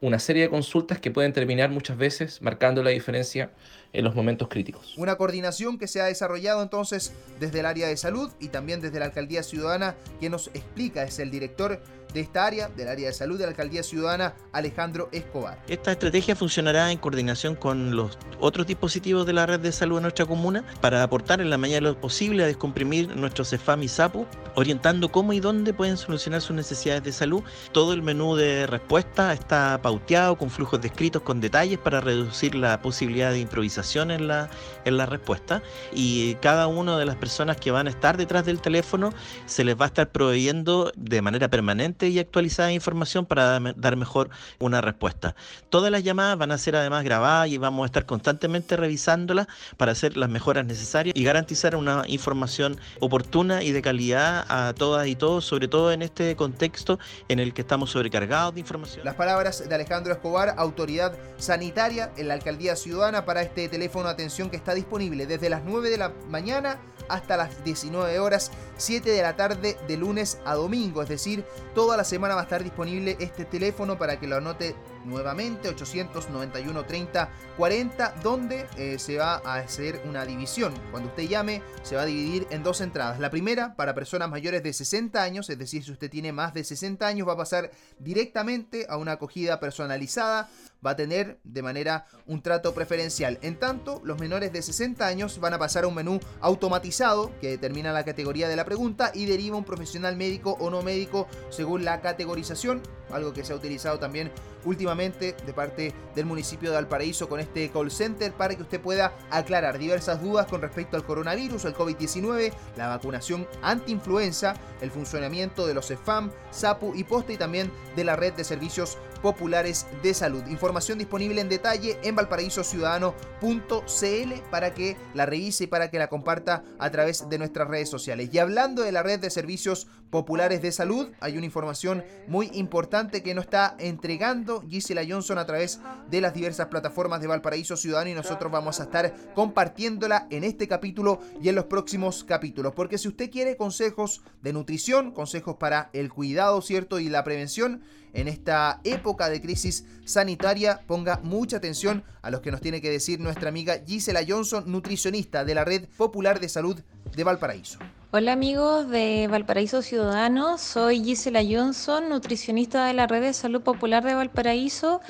una 0.00 0.18
serie 0.18 0.42
de 0.42 0.50
consultas 0.50 0.98
que 0.98 1.10
pueden 1.10 1.32
terminar 1.32 1.70
muchas 1.70 1.96
veces 1.96 2.42
marcando 2.42 2.82
la 2.82 2.90
diferencia 2.90 3.50
en 3.92 4.04
los 4.04 4.14
momentos 4.14 4.48
críticos. 4.48 4.94
Una 4.96 5.16
coordinación 5.16 5.78
que 5.78 5.88
se 5.88 6.00
ha 6.00 6.04
desarrollado 6.04 6.62
entonces 6.62 7.12
desde 7.40 7.60
el 7.60 7.66
área 7.66 7.88
de 7.88 7.96
salud 7.96 8.30
y 8.38 8.48
también 8.48 8.80
desde 8.80 8.98
la 8.98 9.06
Alcaldía 9.06 9.42
Ciudadana, 9.42 9.94
que 10.20 10.28
nos 10.28 10.48
explica, 10.48 11.02
es 11.02 11.18
el 11.18 11.30
director 11.30 11.80
de 12.12 12.20
esta 12.20 12.46
área, 12.46 12.68
del 12.68 12.88
área 12.88 13.08
de 13.08 13.12
salud 13.12 13.38
de 13.38 13.44
la 13.44 13.50
Alcaldía 13.50 13.82
Ciudadana, 13.82 14.34
Alejandro 14.52 15.08
Escobar. 15.12 15.58
Esta 15.68 15.92
estrategia 15.92 16.36
funcionará 16.36 16.90
en 16.90 16.98
coordinación 16.98 17.54
con 17.54 17.94
los 17.94 18.18
otros 18.40 18.66
dispositivos 18.66 19.26
de 19.26 19.32
la 19.32 19.46
red 19.46 19.60
de 19.60 19.72
salud 19.72 19.96
de 19.96 20.02
nuestra 20.02 20.26
comuna 20.26 20.64
para 20.80 21.02
aportar 21.02 21.40
en 21.40 21.50
la 21.50 21.58
medida 21.58 21.76
de 21.76 21.82
lo 21.82 22.00
posible 22.00 22.44
a 22.44 22.46
descomprimir 22.46 23.14
nuestros 23.16 23.50
CEFAM 23.50 23.82
y 23.82 23.88
SAPU, 23.88 24.26
orientando 24.54 25.10
cómo 25.10 25.32
y 25.32 25.40
dónde 25.40 25.74
pueden 25.74 25.96
solucionar 25.96 26.40
sus 26.40 26.56
necesidades 26.56 27.02
de 27.02 27.12
salud. 27.12 27.42
Todo 27.72 27.92
el 27.92 28.02
menú 28.02 28.36
de 28.36 28.66
respuesta 28.66 29.32
está 29.32 29.80
pauteado 29.82 30.36
con 30.36 30.50
flujos 30.50 30.80
descritos 30.80 31.22
con 31.22 31.40
detalles 31.40 31.78
para 31.78 32.00
reducir 32.00 32.54
la 32.54 32.80
posibilidad 32.82 33.30
de 33.30 33.40
improvisación 33.40 34.10
en 34.10 34.28
la, 34.28 34.50
en 34.84 34.96
la 34.96 35.06
respuesta 35.06 35.62
y 35.92 36.34
cada 36.36 36.66
una 36.66 36.98
de 36.98 37.06
las 37.06 37.16
personas 37.16 37.56
que 37.56 37.70
van 37.70 37.86
a 37.86 37.90
estar 37.90 38.16
detrás 38.16 38.44
del 38.44 38.60
teléfono 38.60 39.12
se 39.46 39.64
les 39.64 39.78
va 39.78 39.84
a 39.84 39.88
estar 39.88 40.10
proveyendo 40.10 40.92
de 40.96 41.22
manera 41.22 41.48
permanente 41.48 41.95
y 42.04 42.18
actualizada 42.18 42.72
información 42.72 43.24
para 43.24 43.58
dar 43.58 43.96
mejor 43.96 44.28
una 44.58 44.80
respuesta. 44.80 45.34
Todas 45.70 45.90
las 45.90 46.04
llamadas 46.04 46.36
van 46.36 46.52
a 46.52 46.58
ser 46.58 46.76
además 46.76 47.04
grabadas 47.04 47.48
y 47.48 47.58
vamos 47.58 47.84
a 47.84 47.86
estar 47.86 48.04
constantemente 48.04 48.76
revisándolas 48.76 49.46
para 49.76 49.92
hacer 49.92 50.16
las 50.16 50.28
mejoras 50.28 50.66
necesarias 50.66 51.16
y 51.16 51.24
garantizar 51.24 51.76
una 51.76 52.04
información 52.06 52.78
oportuna 53.00 53.62
y 53.62 53.72
de 53.72 53.82
calidad 53.82 54.44
a 54.48 54.74
todas 54.74 55.06
y 55.06 55.16
todos, 55.16 55.44
sobre 55.44 55.68
todo 55.68 55.92
en 55.92 56.02
este 56.02 56.36
contexto 56.36 56.98
en 57.28 57.38
el 57.38 57.54
que 57.54 57.62
estamos 57.62 57.90
sobrecargados 57.90 58.54
de 58.54 58.60
información. 58.60 59.04
Las 59.04 59.14
palabras 59.14 59.66
de 59.66 59.74
Alejandro 59.74 60.12
Escobar, 60.12 60.54
autoridad 60.58 61.16
sanitaria 61.38 62.12
en 62.16 62.28
la 62.28 62.34
Alcaldía 62.34 62.76
Ciudadana 62.76 63.24
para 63.24 63.42
este 63.42 63.68
teléfono 63.68 64.08
de 64.08 64.14
atención 64.14 64.50
que 64.50 64.56
está 64.56 64.74
disponible 64.74 65.26
desde 65.26 65.48
las 65.48 65.62
9 65.64 65.90
de 65.90 65.98
la 65.98 66.12
mañana 66.28 66.78
hasta 67.08 67.36
las 67.36 67.64
19 67.64 68.18
horas, 68.18 68.50
7 68.76 69.10
de 69.10 69.22
la 69.22 69.36
tarde 69.36 69.76
de 69.86 69.96
lunes 69.96 70.38
a 70.44 70.54
domingo, 70.54 71.02
es 71.02 71.08
decir, 71.08 71.44
toda 71.74 71.96
la 71.96 72.04
semana 72.04 72.34
va 72.34 72.42
a 72.42 72.44
estar 72.44 72.62
disponible 72.62 73.16
este 73.20 73.44
teléfono 73.44 73.98
para 73.98 74.18
que 74.18 74.26
lo 74.26 74.36
anote 74.36 74.74
nuevamente 75.06 75.68
891 75.68 76.84
30 76.84 77.30
40 77.56 78.14
donde 78.22 78.66
eh, 78.76 78.98
se 78.98 79.16
va 79.16 79.40
a 79.44 79.56
hacer 79.56 80.00
una 80.08 80.24
división. 80.24 80.74
Cuando 80.90 81.08
usted 81.08 81.28
llame 81.28 81.62
se 81.82 81.96
va 81.96 82.02
a 82.02 82.06
dividir 82.06 82.46
en 82.50 82.62
dos 82.62 82.80
entradas. 82.80 83.18
La 83.20 83.30
primera 83.30 83.74
para 83.76 83.94
personas 83.94 84.28
mayores 84.28 84.62
de 84.62 84.72
60 84.72 85.22
años, 85.22 85.48
es 85.48 85.58
decir, 85.58 85.84
si 85.84 85.92
usted 85.92 86.10
tiene 86.10 86.32
más 86.32 86.52
de 86.54 86.64
60 86.64 87.06
años 87.06 87.28
va 87.28 87.32
a 87.32 87.38
pasar 87.38 87.70
directamente 87.98 88.86
a 88.88 88.96
una 88.96 89.12
acogida 89.12 89.60
personalizada, 89.60 90.48
va 90.84 90.90
a 90.90 90.96
tener 90.96 91.38
de 91.44 91.62
manera 91.62 92.06
un 92.26 92.42
trato 92.42 92.74
preferencial. 92.74 93.38
En 93.42 93.58
tanto, 93.58 94.00
los 94.04 94.18
menores 94.18 94.52
de 94.52 94.62
60 94.62 95.06
años 95.06 95.40
van 95.40 95.54
a 95.54 95.58
pasar 95.58 95.84
a 95.84 95.88
un 95.88 95.94
menú 95.94 96.20
automatizado 96.40 97.32
que 97.40 97.48
determina 97.48 97.92
la 97.92 98.04
categoría 98.04 98.48
de 98.48 98.56
la 98.56 98.64
pregunta 98.64 99.10
y 99.14 99.26
deriva 99.26 99.56
un 99.56 99.64
profesional 99.64 100.16
médico 100.16 100.56
o 100.60 100.70
no 100.70 100.82
médico 100.82 101.26
según 101.50 101.84
la 101.84 102.00
categorización, 102.00 102.82
algo 103.10 103.32
que 103.32 103.44
se 103.44 103.52
ha 103.52 103.56
utilizado 103.56 103.98
también 103.98 104.30
últimamente 104.66 105.34
de 105.46 105.52
parte 105.54 105.94
del 106.14 106.26
municipio 106.26 106.70
de 106.70 106.76
Valparaíso 106.76 107.28
con 107.28 107.40
este 107.40 107.70
call 107.70 107.90
center 107.90 108.32
para 108.32 108.54
que 108.54 108.62
usted 108.62 108.80
pueda 108.80 109.14
aclarar 109.30 109.78
diversas 109.78 110.20
dudas 110.20 110.46
con 110.46 110.60
respecto 110.60 110.96
al 110.96 111.04
coronavirus, 111.04 111.64
al 111.64 111.74
COVID-19, 111.74 112.52
la 112.76 112.88
vacunación 112.88 113.46
anti-influenza, 113.62 114.54
el 114.80 114.90
funcionamiento 114.90 115.66
de 115.66 115.74
los 115.74 115.90
EFAM, 115.90 116.30
SAPU 116.50 116.94
y 116.94 117.04
POSTE 117.04 117.34
y 117.34 117.36
también 117.38 117.70
de 117.94 118.04
la 118.04 118.16
red 118.16 118.34
de 118.34 118.44
servicios 118.44 118.98
populares 119.18 119.86
de 120.02 120.14
salud. 120.14 120.46
Información 120.48 120.98
disponible 120.98 121.40
en 121.40 121.48
detalle 121.48 121.98
en 122.02 122.16
valparaísociudadano.cl 122.16 124.32
para 124.50 124.74
que 124.74 124.96
la 125.14 125.26
revise 125.26 125.64
y 125.64 125.66
para 125.66 125.90
que 125.90 125.98
la 125.98 126.08
comparta 126.08 126.64
a 126.78 126.90
través 126.90 127.28
de 127.28 127.38
nuestras 127.38 127.68
redes 127.68 127.88
sociales. 127.88 128.30
Y 128.32 128.38
hablando 128.38 128.82
de 128.82 128.92
la 128.92 129.02
red 129.02 129.20
de 129.20 129.30
servicios 129.30 129.86
populares 130.10 130.62
de 130.62 130.72
salud, 130.72 131.08
hay 131.20 131.36
una 131.36 131.46
información 131.46 132.04
muy 132.26 132.50
importante 132.54 133.22
que 133.22 133.34
nos 133.34 133.44
está 133.44 133.76
entregando 133.78 134.62
Gisela 134.68 135.02
Johnson 135.08 135.38
a 135.38 135.46
través 135.46 135.80
de 136.10 136.20
las 136.20 136.34
diversas 136.34 136.68
plataformas 136.68 137.20
de 137.20 137.26
Valparaíso 137.26 137.76
Ciudadano 137.76 138.10
y 138.10 138.14
nosotros 138.14 138.50
vamos 138.50 138.80
a 138.80 138.84
estar 138.84 139.14
compartiéndola 139.34 140.26
en 140.30 140.44
este 140.44 140.68
capítulo 140.68 141.20
y 141.42 141.48
en 141.48 141.54
los 141.54 141.64
próximos 141.64 142.24
capítulos. 142.24 142.72
Porque 142.74 142.98
si 142.98 143.08
usted 143.08 143.30
quiere 143.30 143.56
consejos 143.56 144.22
de 144.42 144.52
nutrición, 144.52 145.12
consejos 145.12 145.56
para 145.56 145.90
el 145.92 146.12
cuidado, 146.12 146.60
¿cierto? 146.62 147.00
Y 147.00 147.08
la 147.08 147.24
prevención, 147.24 147.82
en 148.12 148.28
esta 148.28 148.80
época 148.84 149.15
de 149.24 149.40
crisis 149.40 149.84
sanitaria, 150.04 150.80
ponga 150.86 151.18
mucha 151.22 151.56
atención 151.56 152.04
a 152.20 152.30
los 152.30 152.42
que 152.42 152.50
nos 152.50 152.60
tiene 152.60 152.82
que 152.82 152.90
decir 152.90 153.18
nuestra 153.18 153.48
amiga 153.48 153.80
Gisela 153.86 154.20
Johnson, 154.26 154.64
nutricionista 154.66 155.44
de 155.44 155.54
la 155.54 155.64
Red 155.64 155.86
Popular 155.96 156.38
de 156.38 156.50
Salud 156.50 156.78
de 157.16 157.24
Valparaíso. 157.24 157.78
Hola 158.12 158.32
amigos 158.32 158.88
de 158.88 159.26
Valparaíso 159.28 159.82
Ciudadano, 159.82 160.58
soy 160.58 161.02
Gisela 161.02 161.40
Johnson, 161.42 162.08
nutricionista 162.08 162.86
de 162.86 162.92
la 162.92 163.06
Red 163.06 163.22
de 163.22 163.32
Salud 163.32 163.62
Popular 163.62 164.04
de 164.04 164.14
Valparaíso 164.14 165.00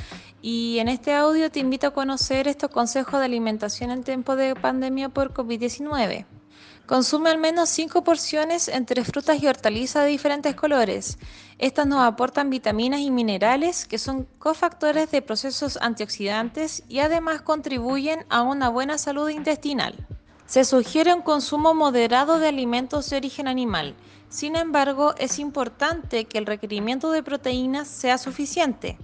y 0.41 0.79
en 0.79 0.89
este 0.89 1.13
audio 1.13 1.51
te 1.51 1.61
invito 1.61 1.89
a 1.89 1.91
conocer 1.91 2.49
estos 2.49 2.71
consejos 2.71 3.19
de 3.19 3.27
alimentación 3.27 3.91
en 3.91 4.05
tiempo 4.05 4.37
de 4.37 4.55
pandemia 4.55 5.09
por 5.09 5.33
COVID-19. 5.35 6.25
Consume 6.87 7.31
al 7.31 7.39
menos 7.39 7.69
5 7.71 8.05
porciones 8.05 8.69
entre 8.69 9.05
frutas 9.05 9.43
y 9.43 9.49
hortalizas 9.49 10.05
de 10.05 10.11
diferentes 10.11 10.55
colores. 10.55 11.19
Estas 11.59 11.85
nos 11.89 12.01
aportan 12.01 12.49
vitaminas 12.49 13.01
y 13.01 13.11
minerales 13.11 13.87
que 13.87 13.99
son 13.99 14.29
cofactores 14.39 15.11
de 15.11 15.21
procesos 15.21 15.79
antioxidantes 15.83 16.85
y 16.89 17.01
además 17.01 17.43
contribuyen 17.43 18.25
a 18.29 18.43
una 18.43 18.69
buena 18.69 18.99
salud 18.99 19.29
intestinal. 19.31 20.07
Se 20.47 20.65
sugiere 20.65 21.13
un 21.13 21.23
consumo 21.23 21.75
moderado 21.75 22.39
de 22.39 22.47
alimentos 22.47 23.11
de 23.11 23.17
origen 23.17 23.49
animal. 23.49 23.97
Sin 24.29 24.55
embargo, 24.55 25.17
es 25.19 25.41
importante 25.41 26.27
que 26.27 26.39
el 26.39 26.47
requerimiento 26.47 27.11
de 27.11 27.25
proteínas 27.25 27.89
sea 27.89 28.17
suficiente. 28.17 28.97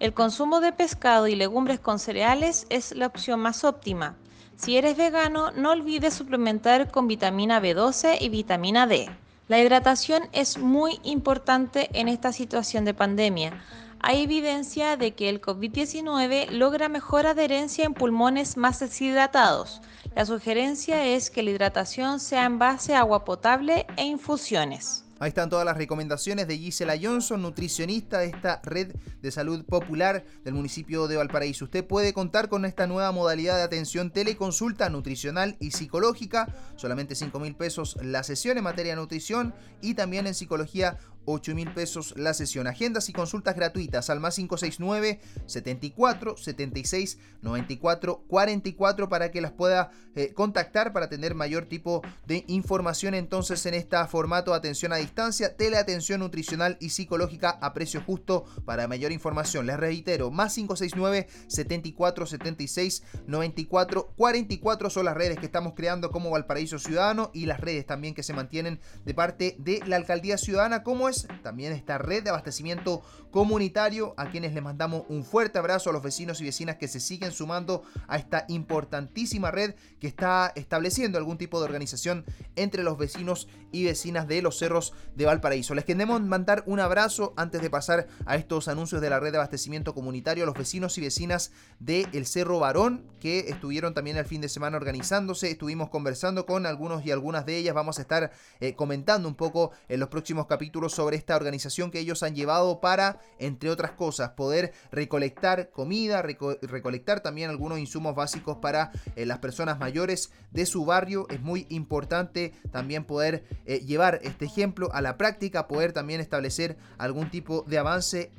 El 0.00 0.14
consumo 0.14 0.58
de 0.58 0.72
pescado 0.72 1.28
y 1.28 1.36
legumbres 1.36 1.78
con 1.78 2.00
cereales 2.00 2.66
es 2.70 2.90
la 2.90 3.06
opción 3.06 3.38
más 3.38 3.62
óptima. 3.62 4.16
Si 4.60 4.76
eres 4.76 4.98
vegano, 4.98 5.52
no 5.52 5.70
olvides 5.70 6.12
suplementar 6.12 6.90
con 6.90 7.08
vitamina 7.08 7.62
B12 7.62 8.18
y 8.20 8.28
vitamina 8.28 8.86
D. 8.86 9.08
La 9.48 9.58
hidratación 9.58 10.24
es 10.32 10.58
muy 10.58 11.00
importante 11.02 11.88
en 11.98 12.08
esta 12.08 12.30
situación 12.30 12.84
de 12.84 12.92
pandemia. 12.92 13.64
Hay 14.00 14.22
evidencia 14.22 14.98
de 14.98 15.12
que 15.14 15.30
el 15.30 15.40
COVID-19 15.40 16.50
logra 16.50 16.90
mejor 16.90 17.26
adherencia 17.26 17.86
en 17.86 17.94
pulmones 17.94 18.58
más 18.58 18.80
deshidratados. 18.80 19.80
La 20.14 20.26
sugerencia 20.26 21.06
es 21.06 21.30
que 21.30 21.42
la 21.42 21.52
hidratación 21.52 22.20
sea 22.20 22.44
en 22.44 22.58
base 22.58 22.94
a 22.94 23.00
agua 23.00 23.24
potable 23.24 23.86
e 23.96 24.04
infusiones. 24.04 25.06
Ahí 25.20 25.28
están 25.28 25.50
todas 25.50 25.66
las 25.66 25.76
recomendaciones 25.76 26.48
de 26.48 26.56
Gisela 26.56 26.94
Johnson, 27.00 27.42
nutricionista 27.42 28.20
de 28.20 28.28
esta 28.28 28.62
red 28.64 28.94
de 29.20 29.30
salud 29.30 29.66
popular 29.66 30.24
del 30.44 30.54
municipio 30.54 31.08
de 31.08 31.18
Valparaíso. 31.18 31.66
Usted 31.66 31.86
puede 31.86 32.14
contar 32.14 32.48
con 32.48 32.64
esta 32.64 32.86
nueva 32.86 33.12
modalidad 33.12 33.58
de 33.58 33.62
atención 33.62 34.12
teleconsulta 34.12 34.88
nutricional 34.88 35.58
y 35.60 35.72
psicológica, 35.72 36.48
solamente 36.76 37.14
5 37.14 37.38
mil 37.38 37.54
pesos 37.54 37.98
la 38.02 38.22
sesión 38.22 38.56
en 38.56 38.64
materia 38.64 38.92
de 38.92 38.96
nutrición 38.96 39.52
y 39.82 39.92
también 39.92 40.26
en 40.26 40.32
psicología 40.32 40.96
8 41.30 41.54
mil 41.54 41.72
pesos 41.72 42.14
la 42.16 42.34
sesión. 42.34 42.66
Agendas 42.66 43.08
y 43.08 43.12
consultas 43.12 43.54
gratuitas 43.54 44.10
al 44.10 44.20
más 44.20 44.36
569 44.36 45.20
74 45.46 46.36
76 46.36 47.18
94 47.42 48.24
44 48.26 49.08
para 49.08 49.30
que 49.30 49.40
las 49.40 49.52
pueda 49.52 49.90
eh, 50.14 50.32
contactar 50.34 50.92
para 50.92 51.08
tener 51.08 51.34
mayor 51.34 51.66
tipo 51.66 52.02
de 52.26 52.44
información 52.48 53.14
entonces 53.14 53.64
en 53.66 53.74
este 53.74 53.90
formato 54.08 54.54
atención 54.54 54.92
a 54.92 54.96
distancia, 54.96 55.56
teleatención 55.56 56.20
nutricional 56.20 56.76
y 56.80 56.90
psicológica 56.90 57.50
a 57.60 57.72
precio 57.72 58.00
justo. 58.00 58.44
Para 58.64 58.86
mayor 58.86 59.12
información, 59.12 59.66
les 59.66 59.76
reitero, 59.76 60.30
más 60.30 60.54
569 60.54 61.28
74 61.48 62.26
76 62.26 63.02
94 63.26 64.12
44 64.16 64.90
son 64.90 65.04
las 65.04 65.16
redes 65.16 65.38
que 65.38 65.46
estamos 65.46 65.74
creando 65.74 66.10
como 66.10 66.30
Valparaíso 66.30 66.78
Ciudadano 66.78 67.30
y 67.34 67.46
las 67.46 67.60
redes 67.60 67.86
también 67.86 68.14
que 68.14 68.22
se 68.22 68.32
mantienen 68.32 68.80
de 69.04 69.14
parte 69.14 69.56
de 69.58 69.80
la 69.86 69.96
Alcaldía 69.96 70.38
Ciudadana 70.38 70.82
como 70.82 71.08
es 71.08 71.19
también 71.42 71.72
esta 71.72 71.98
red 71.98 72.22
de 72.22 72.30
abastecimiento 72.30 73.02
comunitario, 73.30 74.14
a 74.16 74.30
quienes 74.30 74.52
les 74.54 74.62
mandamos 74.62 75.04
un 75.08 75.24
fuerte 75.24 75.58
abrazo 75.58 75.90
a 75.90 75.92
los 75.92 76.02
vecinos 76.02 76.40
y 76.40 76.44
vecinas 76.44 76.76
que 76.76 76.88
se 76.88 77.00
siguen 77.00 77.32
sumando 77.32 77.82
a 78.08 78.16
esta 78.16 78.44
importantísima 78.48 79.50
red 79.50 79.74
que 80.00 80.06
está 80.06 80.52
estableciendo 80.56 81.18
algún 81.18 81.38
tipo 81.38 81.58
de 81.60 81.66
organización 81.66 82.24
entre 82.56 82.82
los 82.82 82.98
vecinos 82.98 83.48
y 83.72 83.84
vecinas 83.84 84.26
de 84.26 84.42
los 84.42 84.58
cerros 84.58 84.92
de 85.14 85.26
Valparaíso. 85.26 85.74
Les 85.74 85.84
queremos 85.84 86.20
mandar 86.22 86.64
un 86.66 86.80
abrazo 86.80 87.34
antes 87.36 87.62
de 87.62 87.70
pasar 87.70 88.08
a 88.26 88.36
estos 88.36 88.68
anuncios 88.68 89.00
de 89.00 89.10
la 89.10 89.20
red 89.20 89.32
de 89.32 89.38
abastecimiento 89.38 89.94
comunitario 89.94 90.44
a 90.44 90.46
los 90.46 90.56
vecinos 90.56 90.96
y 90.98 91.00
vecinas 91.00 91.52
del 91.78 92.08
el 92.12 92.26
Cerro 92.26 92.58
Varón 92.58 93.04
que 93.20 93.40
estuvieron 93.50 93.94
también 93.94 94.16
el 94.16 94.24
fin 94.24 94.40
de 94.40 94.48
semana 94.48 94.76
organizándose. 94.76 95.50
Estuvimos 95.50 95.90
conversando 95.90 96.46
con 96.46 96.66
algunos 96.66 97.04
y 97.04 97.10
algunas 97.10 97.46
de 97.46 97.56
ellas. 97.56 97.74
Vamos 97.74 97.98
a 97.98 98.02
estar 98.02 98.32
eh, 98.60 98.74
comentando 98.74 99.28
un 99.28 99.34
poco 99.34 99.72
en 99.88 100.00
los 100.00 100.08
próximos 100.08 100.46
capítulos 100.46 100.94
sobre 101.00 101.16
esta 101.16 101.34
organización 101.34 101.90
que 101.90 101.98
ellos 101.98 102.22
han 102.22 102.34
llevado 102.34 102.78
para, 102.78 103.20
entre 103.38 103.70
otras 103.70 103.92
cosas, 103.92 104.32
poder 104.32 104.74
recolectar 104.92 105.70
comida, 105.70 106.20
recolectar 106.20 107.20
también 107.20 107.48
algunos 107.48 107.78
insumos 107.78 108.14
básicos 108.14 108.58
para 108.58 108.92
eh, 109.16 109.24
las 109.24 109.38
personas 109.38 109.78
mayores 109.78 110.30
de 110.50 110.66
su 110.66 110.84
barrio. 110.84 111.26
Es 111.30 111.40
muy 111.40 111.64
importante 111.70 112.52
también 112.70 113.04
poder 113.04 113.44
eh, 113.64 113.78
llevar 113.78 114.20
este 114.24 114.44
ejemplo 114.44 114.90
a 114.92 115.00
la 115.00 115.16
práctica, 115.16 115.68
poder 115.68 115.94
también 115.94 116.20
establecer 116.20 116.76
algún 116.98 117.30
tipo 117.30 117.64
de 117.66 117.78
avance 117.78 118.30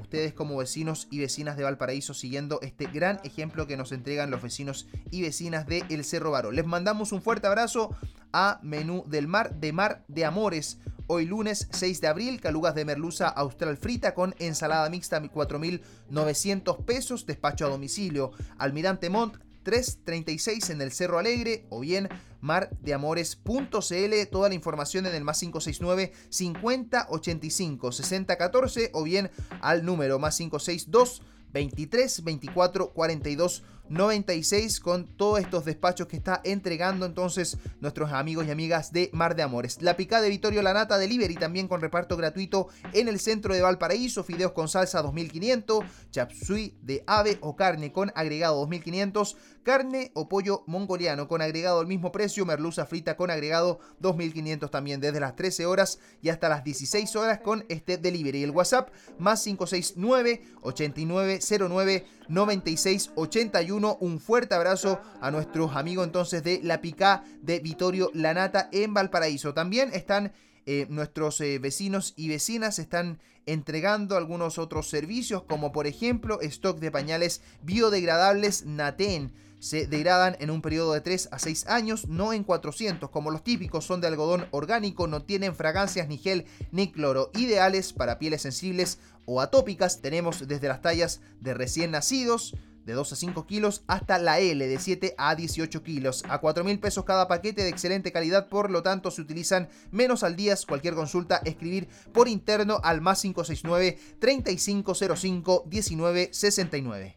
ustedes 0.00 0.32
como 0.32 0.56
vecinos 0.56 1.06
y 1.10 1.18
vecinas 1.18 1.56
de 1.56 1.64
Valparaíso 1.64 2.14
siguiendo 2.14 2.60
este 2.62 2.86
gran 2.86 3.20
ejemplo 3.24 3.66
que 3.66 3.76
nos 3.76 3.92
entregan 3.92 4.30
los 4.30 4.42
vecinos 4.42 4.86
y 5.10 5.22
vecinas 5.22 5.66
de 5.66 5.84
El 5.90 6.04
Cerro 6.04 6.30
Varo. 6.30 6.50
Les 6.50 6.66
mandamos 6.66 7.12
un 7.12 7.22
fuerte 7.22 7.46
abrazo 7.46 7.94
a 8.32 8.58
Menú 8.62 9.04
del 9.06 9.28
Mar 9.28 9.54
de 9.56 9.72
Mar 9.72 10.04
de 10.08 10.24
Amores. 10.24 10.78
Hoy 11.06 11.24
lunes 11.24 11.68
6 11.72 12.00
de 12.00 12.06
abril, 12.06 12.40
calugas 12.40 12.74
de 12.74 12.84
merluza 12.84 13.28
austral 13.28 13.76
frita 13.76 14.14
con 14.14 14.34
ensalada 14.38 14.90
mixta 14.90 15.22
4.900 15.22 16.84
pesos, 16.84 17.24
despacho 17.24 17.66
a 17.66 17.70
domicilio. 17.70 18.32
Almirante 18.58 19.08
Montt 19.08 19.36
336 19.68 20.70
en 20.70 20.80
el 20.80 20.92
Cerro 20.92 21.18
Alegre 21.18 21.66
o 21.68 21.80
bien 21.80 22.08
mardeamores.cl. 22.40 24.30
Toda 24.30 24.48
la 24.48 24.54
información 24.54 25.04
en 25.04 25.14
el 25.14 25.24
más 25.24 25.40
569 25.40 26.14
50 26.30 27.06
85 27.10 27.92
60 27.92 28.38
14 28.38 28.90
o 28.94 29.02
bien 29.02 29.30
al 29.60 29.84
número 29.84 30.18
más 30.18 30.38
562 30.38 31.20
23 31.52 32.24
24 32.24 32.92
42 32.94 33.62
96 33.88 34.80
con 34.80 35.06
todos 35.06 35.40
estos 35.40 35.64
despachos 35.64 36.06
que 36.06 36.16
está 36.16 36.40
entregando 36.44 37.06
entonces 37.06 37.58
nuestros 37.80 38.12
amigos 38.12 38.46
y 38.46 38.50
amigas 38.50 38.92
de 38.92 39.10
Mar 39.12 39.36
de 39.36 39.42
Amores. 39.42 39.82
La 39.82 39.96
picada 39.96 40.22
de 40.22 40.30
Vittorio 40.30 40.62
Lanata 40.62 40.98
Delivery 40.98 41.34
también 41.34 41.68
con 41.68 41.80
reparto 41.80 42.16
gratuito 42.16 42.68
en 42.92 43.08
el 43.08 43.20
centro 43.20 43.54
de 43.54 43.62
Valparaíso, 43.62 44.24
fideos 44.24 44.52
con 44.52 44.68
salsa 44.68 45.02
2500, 45.02 45.84
chapsui 46.10 46.76
de 46.82 47.04
ave 47.06 47.38
o 47.40 47.56
carne 47.56 47.92
con 47.92 48.12
agregado 48.14 48.56
2500, 48.56 49.36
carne 49.62 50.10
o 50.14 50.28
pollo 50.28 50.64
mongoliano 50.66 51.28
con 51.28 51.42
agregado 51.42 51.80
al 51.80 51.86
mismo 51.86 52.10
precio, 52.10 52.46
merluza 52.46 52.86
frita 52.86 53.16
con 53.16 53.30
agregado 53.30 53.80
2500 54.00 54.70
también 54.70 55.00
desde 55.00 55.20
las 55.20 55.36
13 55.36 55.66
horas 55.66 55.98
y 56.22 56.30
hasta 56.30 56.48
las 56.48 56.64
16 56.64 57.16
horas 57.16 57.40
con 57.40 57.64
este 57.68 57.98
delivery. 57.98 58.42
El 58.42 58.50
WhatsApp 58.50 58.90
más 59.18 59.42
569 59.44 60.42
8909 60.62 62.06
9681. 62.28 63.98
Un 64.00 64.20
fuerte 64.20 64.54
abrazo 64.54 65.00
a 65.20 65.30
nuestros 65.30 65.74
amigos 65.76 66.06
entonces 66.06 66.42
de 66.42 66.60
La 66.62 66.80
Picá 66.80 67.24
de 67.42 67.60
Vitorio 67.60 68.10
Lanata 68.14 68.68
en 68.72 68.94
Valparaíso. 68.94 69.54
También 69.54 69.90
están 69.92 70.32
eh, 70.70 70.86
nuestros 70.90 71.40
eh, 71.40 71.58
vecinos 71.58 72.12
y 72.14 72.28
vecinas 72.28 72.78
están 72.78 73.20
entregando 73.46 74.18
algunos 74.18 74.58
otros 74.58 74.90
servicios 74.90 75.42
como 75.44 75.72
por 75.72 75.86
ejemplo 75.86 76.42
stock 76.42 76.78
de 76.78 76.90
pañales 76.90 77.40
biodegradables 77.62 78.66
Naten 78.66 79.32
se 79.60 79.86
degradan 79.86 80.36
en 80.40 80.50
un 80.50 80.60
periodo 80.60 80.92
de 80.92 81.00
3 81.00 81.30
a 81.32 81.38
6 81.38 81.68
años, 81.68 82.06
no 82.06 82.34
en 82.34 82.44
400, 82.44 83.08
como 83.08 83.30
los 83.30 83.42
típicos 83.42 83.86
son 83.86 84.02
de 84.02 84.08
algodón 84.08 84.46
orgánico, 84.50 85.06
no 85.06 85.22
tienen 85.22 85.56
fragancias 85.56 86.06
ni 86.06 86.18
gel 86.18 86.44
ni 86.70 86.92
cloro, 86.92 87.30
ideales 87.34 87.94
para 87.94 88.18
pieles 88.18 88.42
sensibles 88.42 88.98
o 89.24 89.40
atópicas. 89.40 90.02
Tenemos 90.02 90.46
desde 90.46 90.68
las 90.68 90.82
tallas 90.82 91.22
de 91.40 91.54
recién 91.54 91.92
nacidos, 91.92 92.54
de 92.88 92.94
2 92.94 93.12
a 93.12 93.16
5 93.16 93.46
kilos, 93.46 93.82
hasta 93.86 94.18
la 94.18 94.40
L 94.40 94.66
de 94.66 94.78
7 94.78 95.14
a 95.18 95.34
18 95.34 95.82
kilos. 95.82 96.24
A 96.28 96.38
4 96.38 96.64
mil 96.64 96.80
pesos 96.80 97.04
cada 97.04 97.28
paquete 97.28 97.62
de 97.62 97.68
excelente 97.68 98.12
calidad, 98.12 98.48
por 98.48 98.70
lo 98.70 98.82
tanto 98.82 99.10
se 99.10 99.20
utilizan 99.20 99.68
menos 99.90 100.22
al 100.22 100.36
día. 100.36 100.48
Cualquier 100.66 100.94
consulta, 100.94 101.42
escribir 101.44 101.88
por 102.14 102.26
interno 102.26 102.80
al 102.82 103.02
más 103.02 103.20
569 103.20 103.98
3505 104.18 105.64
1969. 105.70 107.16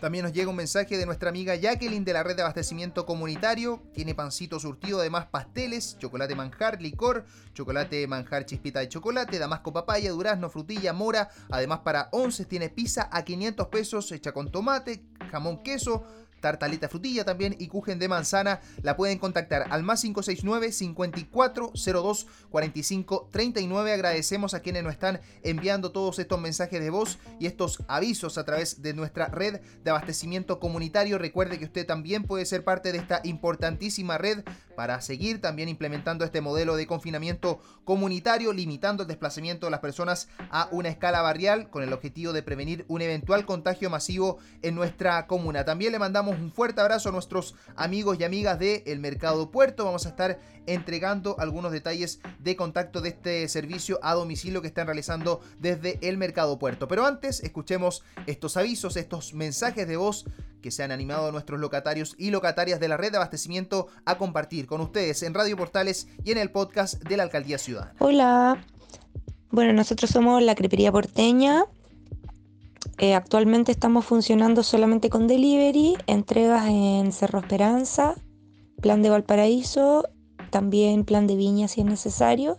También 0.00 0.24
nos 0.24 0.32
llega 0.32 0.48
un 0.48 0.56
mensaje 0.56 0.96
de 0.96 1.06
nuestra 1.06 1.28
amiga 1.28 1.56
Jacqueline 1.56 2.04
de 2.04 2.12
la 2.12 2.22
red 2.22 2.36
de 2.36 2.42
abastecimiento 2.42 3.04
comunitario. 3.04 3.82
Tiene 3.92 4.14
pancito 4.14 4.60
surtido, 4.60 5.00
además 5.00 5.26
pasteles, 5.26 5.98
chocolate 5.98 6.36
manjar, 6.36 6.80
licor, 6.80 7.24
chocolate 7.52 8.06
manjar 8.06 8.46
chispita 8.46 8.78
de 8.78 8.88
chocolate, 8.88 9.40
damasco 9.40 9.72
papaya, 9.72 10.10
durazno, 10.10 10.50
frutilla, 10.50 10.92
mora. 10.92 11.30
Además 11.50 11.80
para 11.80 12.08
11 12.12 12.44
tiene 12.44 12.68
pizza 12.68 13.08
a 13.10 13.24
500 13.24 13.66
pesos 13.68 14.12
hecha 14.12 14.32
con 14.32 14.52
tomate, 14.52 15.02
jamón, 15.32 15.64
queso, 15.64 16.04
tartaleta 16.40 16.88
frutilla 16.88 17.24
también 17.24 17.56
y 17.58 17.68
cujen 17.68 17.98
de 17.98 18.08
manzana, 18.08 18.60
la 18.82 18.96
pueden 18.96 19.18
contactar 19.18 19.66
al 19.70 19.82
más 19.82 20.02
569 20.02 20.72
5402 20.72 22.26
45 22.50 23.28
39. 23.30 23.92
Agradecemos 23.92 24.54
a 24.54 24.60
quienes 24.60 24.82
nos 24.82 24.92
están 24.92 25.20
enviando 25.42 25.92
todos 25.92 26.18
estos 26.18 26.40
mensajes 26.40 26.80
de 26.80 26.90
voz 26.90 27.18
y 27.38 27.46
estos 27.46 27.82
avisos 27.88 28.38
a 28.38 28.44
través 28.44 28.82
de 28.82 28.94
nuestra 28.94 29.26
red 29.26 29.60
de 29.82 29.90
abastecimiento 29.90 30.60
comunitario. 30.60 31.18
Recuerde 31.18 31.58
que 31.58 31.64
usted 31.64 31.86
también 31.86 32.24
puede 32.24 32.46
ser 32.46 32.64
parte 32.64 32.92
de 32.92 32.98
esta 32.98 33.20
importantísima 33.24 34.18
red 34.18 34.44
para 34.78 35.00
seguir 35.00 35.40
también 35.40 35.68
implementando 35.68 36.24
este 36.24 36.40
modelo 36.40 36.76
de 36.76 36.86
confinamiento 36.86 37.58
comunitario, 37.82 38.52
limitando 38.52 39.02
el 39.02 39.08
desplazamiento 39.08 39.66
de 39.66 39.72
las 39.72 39.80
personas 39.80 40.28
a 40.52 40.68
una 40.70 40.88
escala 40.88 41.20
barrial 41.20 41.68
con 41.68 41.82
el 41.82 41.92
objetivo 41.92 42.32
de 42.32 42.44
prevenir 42.44 42.84
un 42.86 43.02
eventual 43.02 43.44
contagio 43.44 43.90
masivo 43.90 44.38
en 44.62 44.76
nuestra 44.76 45.26
comuna. 45.26 45.64
También 45.64 45.90
le 45.90 45.98
mandamos 45.98 46.38
un 46.38 46.52
fuerte 46.52 46.80
abrazo 46.80 47.08
a 47.08 47.12
nuestros 47.12 47.56
amigos 47.74 48.18
y 48.20 48.24
amigas 48.24 48.60
de 48.60 48.84
El 48.86 49.00
Mercado 49.00 49.50
Puerto. 49.50 49.84
Vamos 49.84 50.06
a 50.06 50.10
estar 50.10 50.38
entregando 50.66 51.34
algunos 51.40 51.72
detalles 51.72 52.20
de 52.38 52.54
contacto 52.54 53.00
de 53.00 53.08
este 53.08 53.48
servicio 53.48 53.98
a 54.00 54.14
domicilio 54.14 54.62
que 54.62 54.68
están 54.68 54.86
realizando 54.86 55.40
desde 55.58 55.98
El 56.08 56.18
Mercado 56.18 56.56
Puerto. 56.60 56.86
Pero 56.86 57.04
antes, 57.04 57.42
escuchemos 57.42 58.04
estos 58.26 58.56
avisos, 58.56 58.96
estos 58.96 59.34
mensajes 59.34 59.88
de 59.88 59.96
voz 59.96 60.24
que 60.60 60.70
se 60.70 60.82
han 60.82 60.92
animado 60.92 61.32
nuestros 61.32 61.60
locatarios 61.60 62.14
y 62.18 62.30
locatarias 62.30 62.80
de 62.80 62.88
la 62.88 62.96
red 62.96 63.10
de 63.10 63.16
abastecimiento 63.18 63.88
a 64.04 64.18
compartir 64.18 64.66
con 64.66 64.80
ustedes 64.80 65.22
en 65.22 65.34
Radio 65.34 65.56
Portales 65.56 66.08
y 66.24 66.32
en 66.32 66.38
el 66.38 66.50
podcast 66.50 67.02
de 67.02 67.16
la 67.16 67.24
Alcaldía 67.24 67.58
Ciudad. 67.58 67.92
Hola. 67.98 68.64
Bueno, 69.50 69.72
nosotros 69.72 70.10
somos 70.10 70.42
la 70.42 70.54
Crepería 70.54 70.92
Porteña, 70.92 71.64
eh, 72.98 73.14
actualmente 73.14 73.70
estamos 73.70 74.04
funcionando 74.04 74.62
solamente 74.64 75.08
con 75.08 75.28
delivery, 75.28 75.96
entregas 76.06 76.66
en 76.66 77.12
Cerro 77.12 77.38
Esperanza, 77.38 78.14
plan 78.80 79.02
de 79.02 79.10
Valparaíso, 79.10 80.08
también 80.50 81.04
plan 81.04 81.26
de 81.26 81.36
Viña 81.36 81.68
si 81.68 81.80
es 81.80 81.86
necesario. 81.86 82.56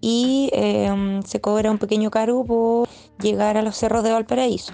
Y 0.00 0.50
em, 0.52 1.22
se 1.22 1.40
cobra 1.40 1.70
un 1.70 1.78
pequeño 1.78 2.10
cargo 2.10 2.44
por 2.44 2.88
llegar 3.20 3.56
a 3.56 3.62
los 3.62 3.76
cerros 3.76 4.04
de 4.04 4.12
Valparaíso. 4.12 4.72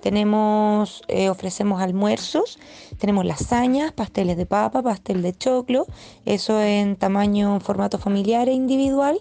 Tenemos, 0.00 1.02
eh, 1.08 1.28
ofrecemos 1.28 1.80
almuerzos, 1.82 2.58
tenemos 2.98 3.24
lasañas, 3.24 3.92
pasteles 3.92 4.36
de 4.36 4.46
papa, 4.46 4.82
pastel 4.82 5.22
de 5.22 5.36
choclo, 5.36 5.86
eso 6.24 6.60
en 6.60 6.96
tamaño, 6.96 7.60
formato 7.60 7.98
familiar 7.98 8.48
e 8.48 8.52
individual. 8.52 9.18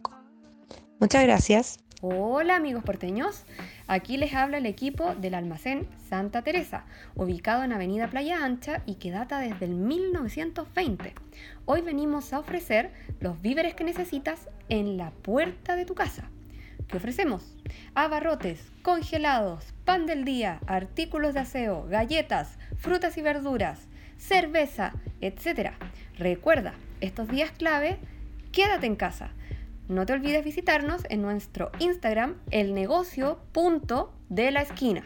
Muchas 1.01 1.23
gracias. 1.23 1.79
Hola 2.01 2.57
amigos 2.57 2.83
porteños, 2.85 3.45
aquí 3.89 4.19
les 4.19 4.35
habla 4.35 4.59
el 4.59 4.67
equipo 4.67 5.15
del 5.15 5.35
almacén 5.35 5.89
Santa 6.09 6.43
Teresa, 6.43 6.85
ubicado 7.17 7.65
en 7.65 7.73
Avenida 7.73 8.09
Playa 8.09 8.45
Ancha 8.45 8.83
y 8.87 8.97
que 8.97 9.11
data 9.11 9.41
desde 9.41 9.65
el 9.65 9.75
1920. 9.75 11.15
Hoy 11.65 11.81
venimos 11.81 12.33
a 12.33 12.39
ofrecer 12.39 12.93
los 13.19 13.41
víveres 13.41 13.75
que 13.75 13.85
necesitas 13.85 14.49
en 14.69 14.99
la 14.99 15.11
puerta 15.11 15.75
de 15.75 15.87
tu 15.87 15.95
casa. 15.95 16.31
¿Qué 16.87 16.99
ofrecemos? 16.99 17.57
Abarrotes, 17.95 18.71
congelados, 18.83 19.75
pan 19.85 20.07
del 20.07 20.25
día, 20.25 20.61
artículos 20.67 21.35
de 21.35 21.41
aseo, 21.41 21.87
galletas, 21.89 22.59
frutas 22.77 23.17
y 23.19 23.23
verduras, 23.23 23.89
cerveza, 24.19 24.93
etc. 25.21 25.73
Recuerda, 26.19 26.75
estos 27.01 27.29
días 27.29 27.51
clave, 27.53 27.99
quédate 28.53 28.87
en 28.87 28.97
casa 28.97 29.31
no 29.89 30.05
te 30.05 30.13
olvides 30.13 30.45
visitarnos 30.45 31.03
en 31.09 31.23
nuestro 31.23 31.71
Instagram, 31.79 32.37
el 32.51 32.75
negocio 32.75 33.41
de 34.29 34.51
la 34.51 34.61
esquina. 34.61 35.05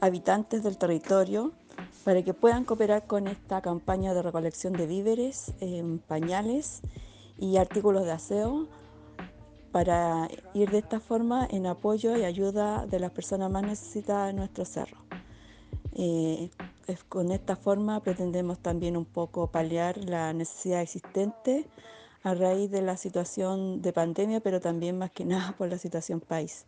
habitantes 0.00 0.62
del 0.62 0.76
territorio 0.76 1.52
para 2.04 2.22
que 2.22 2.34
puedan 2.34 2.64
cooperar 2.64 3.06
con 3.06 3.26
esta 3.26 3.62
campaña 3.62 4.12
de 4.12 4.20
recolección 4.20 4.74
de 4.74 4.86
víveres, 4.86 5.54
pañales 6.06 6.82
y 7.38 7.56
artículos 7.56 8.04
de 8.04 8.12
aseo 8.12 8.68
para 9.70 10.28
ir 10.52 10.70
de 10.70 10.78
esta 10.78 11.00
forma 11.00 11.48
en 11.50 11.66
apoyo 11.66 12.14
y 12.18 12.24
ayuda 12.24 12.84
de 12.84 13.00
las 13.00 13.10
personas 13.12 13.50
más 13.50 13.62
necesitadas 13.62 14.26
de 14.26 14.32
nuestro 14.34 14.66
cerro. 14.66 14.98
Eh, 15.94 16.50
con 17.08 17.32
esta 17.32 17.56
forma 17.56 18.00
pretendemos 18.00 18.58
también 18.58 18.96
un 18.96 19.04
poco 19.04 19.48
paliar 19.48 19.96
la 19.98 20.32
necesidad 20.32 20.80
existente 20.80 21.66
a 22.22 22.34
raíz 22.34 22.70
de 22.70 22.82
la 22.82 22.96
situación 22.96 23.82
de 23.82 23.92
pandemia, 23.92 24.40
pero 24.40 24.60
también 24.60 24.98
más 24.98 25.10
que 25.10 25.24
nada 25.32 25.54
por 25.56 25.68
la 25.68 25.78
situación 25.78 26.20
país. 26.20 26.66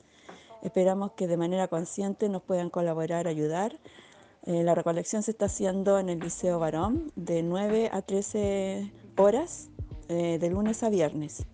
Esperamos 0.63 1.13
que 1.13 1.27
de 1.27 1.37
manera 1.37 1.69
consciente 1.69 2.29
nos 2.29 2.43
puedan 2.43 2.71
colaborar, 2.71 3.29
ayudar. 3.29 3.79
Eh, 4.47 4.63
la 4.63 4.75
recolección 4.75 5.23
se 5.23 5.33
está 5.33 5.47
haciendo 5.47 5.99
en 5.99 6.09
el 6.09 6.21
Liceo 6.21 6.59
Barón 6.59 7.13
de 7.17 7.43
9 7.43 7.91
a 7.93 8.03
13 8.03 8.91
horas 9.17 9.69
eh, 10.09 10.39
de 10.39 10.51
lunes 10.51 10.83
a 10.83 10.89
viernes. 10.89 11.45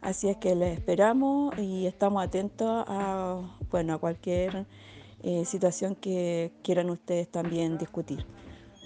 Así 0.00 0.28
es 0.28 0.36
que 0.36 0.54
les 0.54 0.78
esperamos 0.78 1.58
y 1.58 1.86
estamos 1.86 2.22
atentos 2.22 2.84
a, 2.86 3.40
bueno, 3.70 3.94
a 3.94 3.98
cualquier 3.98 4.66
eh, 5.24 5.44
situación 5.44 5.94
que 5.94 6.52
quieran 6.62 6.90
ustedes 6.90 7.28
también 7.30 7.78
discutir. 7.78 8.26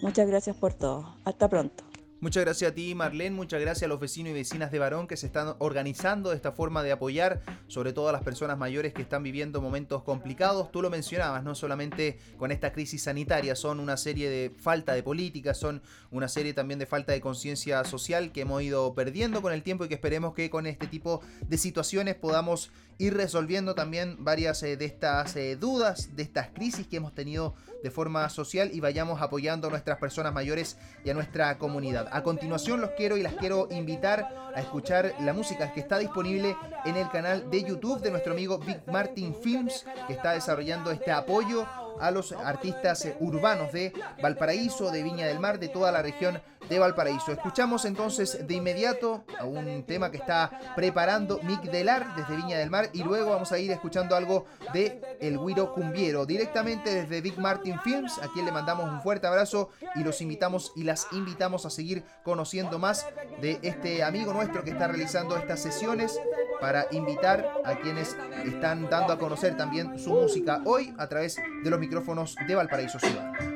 Muchas 0.03 0.29
gracias 0.29 0.57
por 0.57 0.73
todo. 0.73 1.17
Hasta 1.25 1.49
pronto. 1.49 1.88
Muchas 2.21 2.45
gracias 2.45 2.73
a 2.73 2.75
ti, 2.75 2.97
Marlene. 2.97 3.37
Muchas 3.37 3.61
gracias 3.61 3.85
a 3.85 3.89
los 3.89 4.01
vecinos 4.01 4.33
y 4.33 4.35
vecinas 4.35 4.73
de 4.73 4.81
Barón 4.81 5.07
que 5.07 5.17
se 5.17 5.27
están 5.27 5.55
organizando 5.61 6.31
de 6.31 6.37
esta 6.37 6.51
forma 6.51 6.83
de 6.83 6.91
apoyar, 6.91 7.43
sobre 7.69 7.93
todo 7.93 8.09
a 8.09 8.13
las 8.13 8.25
personas 8.25 8.59
mayores 8.59 8.93
que 8.93 9.03
están 9.03 9.23
viviendo 9.23 9.63
momentos 9.63 10.03
complicados. 10.03 10.73
Tú 10.73 10.83
lo 10.83 10.91
mencionabas, 10.91 11.45
no 11.45 11.55
solamente 11.55 12.19
con 12.37 12.51
esta 12.51 12.73
crisis 12.73 13.05
sanitaria, 13.05 13.55
son 13.55 13.79
una 13.79 13.97
serie 13.97 14.29
de 14.29 14.51
falta 14.51 14.95
de 14.95 15.05
política, 15.05 15.55
son 15.55 15.81
una 16.11 16.27
serie 16.27 16.55
también 16.55 16.81
de 16.81 16.87
falta 16.87 17.13
de 17.13 17.21
conciencia 17.21 17.85
social 17.85 18.33
que 18.33 18.41
hemos 18.41 18.63
ido 18.63 18.93
perdiendo 18.95 19.41
con 19.41 19.53
el 19.53 19.63
tiempo 19.63 19.85
y 19.85 19.89
que 19.89 19.95
esperemos 19.95 20.35
que 20.35 20.51
con 20.51 20.67
este 20.67 20.89
tipo 20.89 21.21
de 21.47 21.57
situaciones 21.57 22.17
podamos 22.17 22.73
ir 22.99 23.15
resolviendo 23.15 23.77
también 23.77 24.17
varias 24.25 24.63
eh, 24.65 24.77
de 24.77 24.85
estas 24.85 25.37
eh, 25.37 25.55
dudas, 25.55 26.17
de 26.17 26.25
estas 26.25 26.49
crisis 26.49 26.87
que 26.89 26.97
hemos 26.97 27.15
tenido 27.15 27.55
de 27.83 27.91
forma 27.93 28.29
social 28.29 28.71
y 28.73 28.81
vayamos 28.81 29.23
apoyando 29.23 29.69
a 29.69 29.71
nuestras 29.71 29.99
personas 29.99 30.35
mayores 30.35 30.77
y 31.05 31.11
a 31.11 31.15
nuestra 31.15 31.59
comunidad. 31.59 32.08
A 32.11 32.23
continuación 32.23 32.81
los 32.81 32.91
quiero 32.91 33.17
y 33.17 33.23
las 33.23 33.35
quiero 33.35 33.69
invitar 33.71 34.51
a 34.55 34.61
escuchar 34.61 35.15
la 35.21 35.33
música 35.33 35.73
que 35.73 35.81
está 35.81 35.99
disponible 35.99 36.57
en 36.85 36.97
el 36.97 37.09
canal 37.11 37.51
de 37.51 37.63
YouTube 37.63 38.01
de 38.01 38.11
nuestro 38.11 38.33
amigo 38.33 38.59
Big 38.59 38.81
Martin 38.87 39.35
Films, 39.35 39.85
que 40.07 40.15
está 40.15 40.33
desarrollando 40.33 40.91
este 40.91 41.13
apoyo 41.13 41.67
a 42.01 42.11
los 42.11 42.33
artistas 42.33 43.09
urbanos 43.21 43.73
de 43.73 43.93
Valparaíso, 44.23 44.91
de 44.91 45.03
Viña 45.03 45.27
del 45.27 45.41
Mar, 45.41 45.59
de 45.59 45.69
toda 45.69 45.93
la 45.93 46.03
región 46.03 46.41
de 46.69 46.79
Valparaíso. 46.79 47.33
Escuchamos 47.33 47.85
entonces 47.85 48.47
de 48.47 48.55
inmediato 48.55 49.25
a 49.39 49.45
un 49.45 49.85
tema 49.85 50.11
que 50.11 50.19
está 50.19 50.51
preparando 50.77 51.41
Mick 51.43 51.63
Delar 51.63 52.15
desde 52.17 52.37
Viña 52.37 52.59
del 52.59 52.71
Mar 52.71 52.91
y 52.93 53.03
luego 53.03 53.31
vamos 53.31 53.53
a 53.53 53.59
ir 53.59 53.71
escuchando 53.71 54.17
algo 54.17 54.47
de 54.73 55.01
El 55.21 55.39
Guiro 55.39 55.73
Cumbiero 55.73 56.27
directamente 56.27 56.95
desde 56.95 57.21
Big 57.21 57.39
Martin 57.39 57.79
Films, 57.81 58.19
a 58.19 58.29
quien 58.29 58.45
le 58.45 58.53
mandamos 58.53 58.91
un 58.91 59.01
fuerte 59.01 59.27
abrazo 59.27 59.71
y 59.95 60.05
los 60.05 60.21
invitamos 60.21 60.73
y 60.77 60.85
las 60.85 61.07
invitamos 61.13 61.67
a 61.67 61.71
seguir 61.71 62.05
conociendo 62.25 62.79
más 62.79 63.07
de 63.41 63.59
este 63.63 64.03
amigo 64.03 64.33
nuestro 64.33 64.65
que 64.65 64.71
está 64.71 64.89
realizando 64.89 65.37
estas 65.37 65.61
sesiones 65.61 66.19
para 66.61 66.87
invitar 66.91 67.49
a 67.65 67.77
quienes 67.77 68.17
están 68.45 68.89
dando 68.91 69.13
a 69.13 69.19
conocer 69.19 69.57
también 69.57 69.99
su 69.99 70.11
música 70.11 70.61
hoy 70.65 70.95
a 70.99 71.07
través 71.09 71.37
de 71.37 71.71
los 71.71 71.79
micrófonos 71.79 72.37
de 72.47 72.55
Valparaíso 72.55 72.99
Ciudad. 72.99 73.48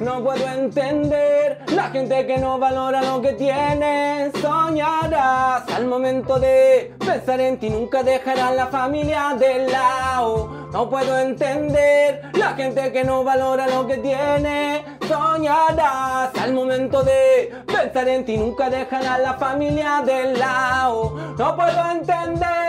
No 0.00 0.22
puedo 0.22 0.46
entender 0.46 1.58
la 1.68 1.84
gente 1.84 2.26
que 2.26 2.36
no 2.36 2.58
valora 2.58 3.00
lo 3.00 3.22
que 3.22 3.32
tiene. 3.32 4.30
Soñarás 4.42 5.66
al 5.74 5.86
momento 5.86 6.38
de 6.38 6.94
pensar 6.98 7.40
en 7.40 7.58
ti, 7.58 7.70
nunca 7.70 8.02
dejarás 8.02 8.54
la 8.54 8.66
familia 8.66 9.34
de 9.38 9.66
lado. 9.68 10.68
No 10.70 10.90
puedo 10.90 11.18
entender 11.18 12.30
la 12.34 12.52
gente 12.52 12.92
que 12.92 13.04
no 13.04 13.24
valora 13.24 13.66
lo 13.68 13.86
que 13.86 13.96
tiene. 13.96 14.84
Soñarás 15.08 16.30
al 16.42 16.52
momento 16.52 17.02
de 17.02 17.54
pensar 17.66 18.06
en 18.08 18.26
ti, 18.26 18.36
nunca 18.36 18.68
dejarás 18.68 19.20
la 19.20 19.34
familia 19.34 20.02
de 20.04 20.34
lado. 20.34 21.16
No 21.38 21.56
puedo 21.56 21.90
entender 21.90 22.65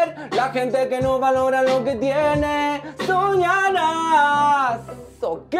gente 0.51 0.88
que 0.89 1.01
no 1.01 1.19
valora 1.19 1.62
lo 1.62 1.83
que 1.83 1.95
tiene. 1.95 2.81
Soñarás. 3.05 4.79
Ok. 5.21 5.55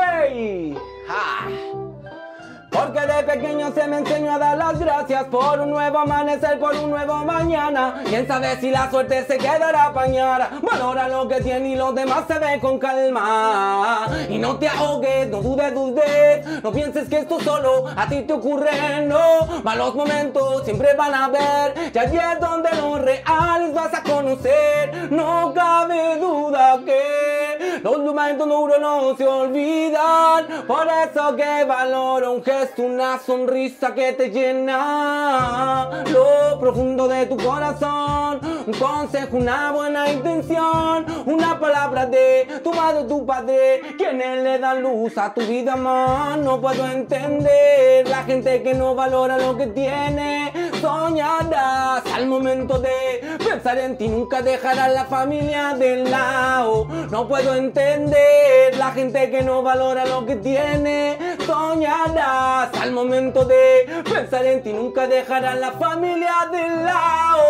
Porque 2.78 3.00
de 3.00 3.24
pequeño 3.24 3.72
se 3.74 3.88
me 3.88 3.98
enseñó 3.98 4.34
a 4.34 4.38
dar 4.38 4.58
las 4.58 4.80
gracias 4.80 5.24
por 5.26 5.60
un 5.60 5.72
nuevo 5.72 5.98
amanecer, 5.98 6.60
por 6.60 6.76
un 6.76 6.92
nuevo 6.92 7.26
mañana. 7.26 8.04
Quién 8.06 8.28
sabe 8.28 8.56
si 8.58 8.70
la 8.70 8.92
suerte 8.92 9.26
se 9.26 9.38
quedará 9.40 9.92
pañada. 9.94 10.52
Valora 10.62 11.08
lo 11.08 11.28
que 11.28 11.42
tiene 11.42 11.70
y 11.70 11.76
los 11.76 11.96
demás 11.96 12.26
se 12.28 12.38
ve 12.38 12.60
con 12.60 12.78
calma. 12.78 14.08
Y 14.30 14.38
no 14.38 14.58
te 14.58 14.68
ahogues, 14.68 15.28
no 15.30 15.42
dudes, 15.42 15.74
dudes. 15.74 16.64
No 16.64 16.72
pienses 16.72 17.10
que 17.10 17.20
esto 17.20 17.40
solo 17.40 17.86
a 17.96 18.08
ti 18.08 18.22
te 18.22 18.34
ocurre, 18.34 19.06
no. 19.08 19.62
Malos 19.64 19.96
momentos 19.96 20.64
siempre 20.64 20.94
van 20.94 21.16
a 21.16 21.26
haber. 21.26 21.92
Y 21.94 21.98
allí 21.98 22.18
es 22.18 22.40
donde 22.40 22.70
los 22.80 23.02
reales 23.02 23.74
vas 23.74 23.94
a 23.96 24.04
conocer. 24.04 25.12
No 25.12 25.52
cabe 25.54 26.20
duda 26.20 26.80
que 26.86 27.47
los 27.84 27.98
momentos 28.00 28.48
duros 28.48 28.80
no 28.80 29.16
se 29.16 29.28
olvidan. 29.28 30.46
Por 30.68 30.88
eso 30.88 31.36
que 31.36 31.64
valoro 31.66 32.34
un 32.34 32.44
gesto, 32.44 32.84
una 32.84 33.20
sonrisa 33.20 33.94
que 33.94 34.14
te 34.14 34.30
llena 34.30 36.04
lo 36.12 36.60
profundo 36.60 37.08
de 37.08 37.26
tu 37.26 37.38
corazón. 37.38 38.40
Un 38.68 38.74
consejo, 38.74 39.38
una 39.38 39.72
buena 39.72 40.12
intención, 40.12 41.06
una 41.26 41.60
palabra 41.60 42.06
de 42.06 42.48
tu 42.64 42.74
madre 42.74 43.04
tu 43.04 43.26
padre, 43.26 43.82
quienes 43.98 44.44
le 44.44 44.60
dan 44.60 44.82
luz 44.82 45.18
a 45.18 45.34
tu 45.34 45.42
vida 45.42 45.76
más. 45.76 46.38
No 46.38 46.60
puedo 46.60 46.86
entender 46.86 48.08
la 48.08 48.24
gente 48.24 48.62
que 48.64 48.74
no 48.74 48.96
valora 48.96 49.38
lo 49.38 49.56
que 49.58 49.68
tiene. 49.68 50.52
Soñarás 50.82 52.04
al 52.14 52.28
momento 52.28 52.80
de 52.80 53.37
pensar 53.38 53.78
en 53.78 53.98
ti, 53.98 54.08
nunca 54.08 54.42
dejarás 54.42 54.94
la 54.94 55.06
familia 55.06 55.74
de 55.74 56.04
lado. 56.04 56.86
No 57.12 57.28
puedo 57.28 57.56
entender 57.56 58.76
la 58.78 58.92
gente 58.92 59.30
que 59.30 59.42
no 59.42 59.62
valora 59.64 60.06
lo 60.06 60.26
que 60.26 60.36
tiene. 60.36 61.18
Soñarás 61.46 62.74
al 62.80 62.92
momento 62.92 63.46
de 63.46 64.04
pensar 64.04 64.46
en 64.46 64.64
ti, 64.64 64.74
nunca 64.74 65.08
dejarás 65.08 65.60
la 65.60 65.72
familia 65.74 66.48
de 66.52 66.70
lado. 66.84 67.44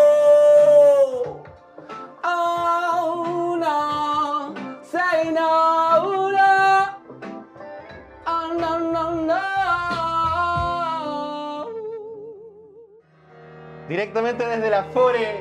Oh 2.24 3.58
no. 3.60 4.08
Directamente 13.88 14.46
desde 14.46 14.70
la 14.70 14.84
Fore, 14.84 15.40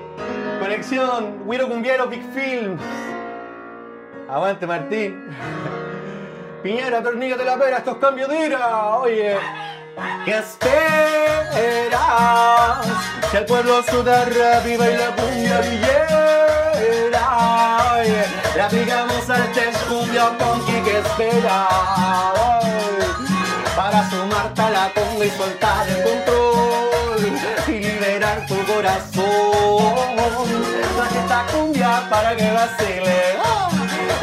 conexión 0.67 1.43
Wiro 1.47 1.69
Cumbiero 1.69 2.09
Big 2.09 2.25
Films. 2.35 2.83
Aguante 4.29 4.67
Martín. 4.67 5.25
Piñera, 6.65 7.01
tornillo 7.05 7.37
de 7.37 7.45
la 7.45 7.57
pera, 7.57 7.79
estos 7.79 7.99
cambios 7.99 8.29
de 8.29 8.47
ira. 8.47 8.97
Oye, 8.97 9.37
¿qué 10.25 10.39
esperas? 10.39 11.95
Si 13.31 13.37
el 13.37 13.45
pueblo 13.45 13.81
suda 13.85 14.25
viva 14.65 14.91
y 14.91 14.97
la 14.97 15.15
cumbia 15.15 15.61
villera. 15.61 17.29
Oye, 18.01 18.25
le 18.57 18.63
aplicamos 18.63 19.31
al 19.31 19.53
test 19.53 19.87
cumbia 19.87 20.33
funky, 20.37 20.83
¿qué 20.83 20.99
esperas? 20.99 21.69
Para 23.77 24.11
sumarte 24.11 24.63
a 24.63 24.71
la 24.71 24.91
conga 24.93 25.25
y 25.27 25.31
soltar 25.31 25.89
el 25.89 26.03
control 26.03 26.47
tu 28.47 28.57
corazón. 28.67 30.17
Traje 30.97 31.19
esta 31.19 31.47
cumbia 31.53 32.07
para 32.11 32.37
que 32.37 32.51
vacile. 32.51 33.37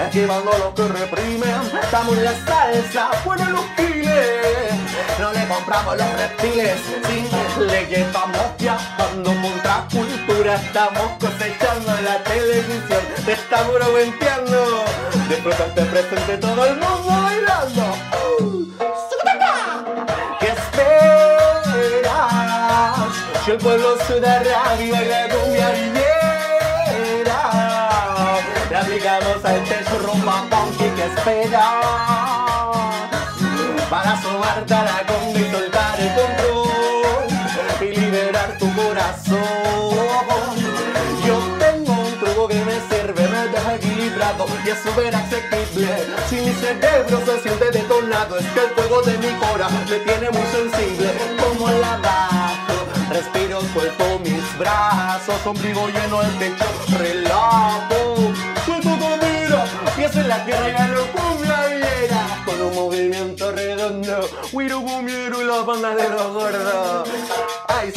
Esquivando 0.06 0.52
lo 0.58 0.74
que 0.76 0.88
reprimen, 0.88 1.62
estamos 1.82 2.18
en 2.18 2.24
la 2.26 2.34
salsa, 2.46 3.10
fuera 3.24 3.50
los 3.50 3.66
giles. 3.78 4.74
No 5.20 5.32
le 5.32 5.48
compramos 5.48 5.98
los 5.98 6.14
reptiles, 6.14 6.78
sí, 7.08 7.30
le 7.60 7.86
llevamos 7.86 8.58
viajando 8.60 9.34
contra 9.42 9.88
cultura. 9.92 10.56
Estamos 10.56 11.12
cosechando 11.20 11.98
en 11.98 12.06
la 12.06 12.24
televisión, 12.24 13.02
te 13.26 13.34
estamos 13.34 13.74
reventeando. 13.80 14.84
Disfrutante 15.30 15.82
presente 15.84 16.38
todo 16.38 16.66
el 16.66 16.76
mundo 16.76 17.22
bailando. 17.24 18.23
Pueblo 23.64 23.98
se 24.06 24.20
da 24.20 24.40
rabia 24.40 25.02
y 25.02 25.08
la 25.08 25.30
cumbia 25.30 25.70
villera 25.72 27.40
Le 28.70 28.76
aplicamos 28.76 29.46
al 29.46 29.64
techo 29.64 30.00
rumba 30.06 30.46
funky 30.50 30.90
que 30.96 31.06
espera. 31.06 31.82
Para 33.90 34.22
sumarte 34.22 34.74
a 34.74 34.84
la 34.84 35.06
conga 35.08 35.40
y 35.40 35.52
soltar 35.52 36.00
el 36.00 36.12
control 36.20 37.28
Y 37.82 37.96
liberar 38.00 38.58
tu 38.60 38.68
corazón. 38.76 39.40
Yo 41.26 41.36
tengo 41.60 41.94
un 41.94 42.20
truco 42.20 42.48
que 42.48 42.60
me 42.66 42.78
sirve, 42.90 43.28
me 43.30 43.48
deja 43.48 43.76
equilibrado 43.76 44.46
Y 44.66 44.70
es 44.70 44.80
súper 44.80 45.16
asequible. 45.16 46.06
Si 46.28 46.36
mi 46.36 46.54
cerebro 46.54 47.22
se 47.26 47.40
siente 47.42 47.72
detonado 47.72 48.38
Es 48.38 48.46
que 48.48 48.60
el 48.60 48.70
fuego 48.72 49.02
de 49.04 49.18
mi 49.20 49.32
cora 49.40 49.70
me 49.70 49.98
tiene 50.00 50.30
muy 50.32 50.48
sensible 50.52 51.12
Como 51.40 51.70
la 51.70 51.98
Respiro, 53.10 53.62
suelto 53.74 54.20
mis 54.20 54.58
brazos, 54.58 55.46
ombligo 55.46 55.88
lleno 55.88 56.22
el 56.22 56.32
pecho, 56.32 56.66
relajo. 56.98 58.34
Suelto 58.66 58.90
comida, 58.90 59.66
pies 59.96 60.16
en 60.16 60.28
la 60.28 60.46
tierra 60.46 60.70
y 60.70 60.76
a 60.76 60.88
lo 60.88 61.08
cumbia 61.12 61.66
villera. 61.68 62.44
Con 62.46 62.62
un 62.62 62.76
movimiento 62.76 63.52
redondo, 63.52 64.30
Wiro 64.52 64.80
Gumiero 64.80 65.42
y 65.42 65.46
la 65.46 65.62
banda 65.62 65.96
de 65.96 66.10
los 66.10 66.34
gordos. 66.34 67.10
¡Ay. 67.68 67.94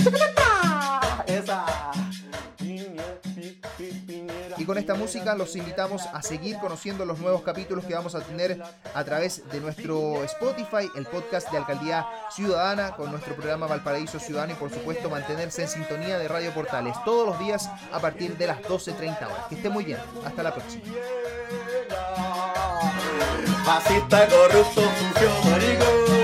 Con 4.67 4.77
esta 4.79 4.95
música 4.95 5.35
los 5.35 5.55
invitamos 5.55 6.03
a 6.13 6.21
seguir 6.23 6.59
conociendo 6.59 7.05
los 7.05 7.21
nuevos 7.21 7.43
capítulos 7.43 7.85
que 7.85 7.95
vamos 7.95 8.15
a 8.15 8.21
tener 8.21 8.61
a 8.95 9.05
través 9.05 9.49
de 9.51 9.61
nuestro 9.61 10.25
Spotify, 10.25 10.91
el 10.97 11.07
podcast 11.07 11.51
de 11.51 11.59
Alcaldía 11.59 12.07
Ciudadana, 12.31 12.91
con 12.97 13.11
nuestro 13.11 13.35
programa 13.35 13.67
Valparaíso 13.67 14.19
Ciudadano 14.19 14.53
y 14.53 14.57
por 14.57 14.71
supuesto 14.71 15.09
mantenerse 15.09 15.63
en 15.63 15.69
sintonía 15.69 16.19
de 16.19 16.29
Radio 16.29 16.53
Portales 16.53 16.97
todos 17.05 17.27
los 17.27 17.39
días 17.39 17.71
a 17.93 18.01
partir 18.01 18.37
de 18.37 18.49
las 18.49 18.61
12.30 18.63 19.27
horas. 19.27 19.47
Que 19.49 19.55
esté 19.55 19.71
muy 19.71 19.85
bien. 19.85 19.99
Hasta 20.25 20.43
la 20.43 20.53
próxima. 20.53 20.83
Fascista, 23.65 24.29
corrupto. 24.29 26.16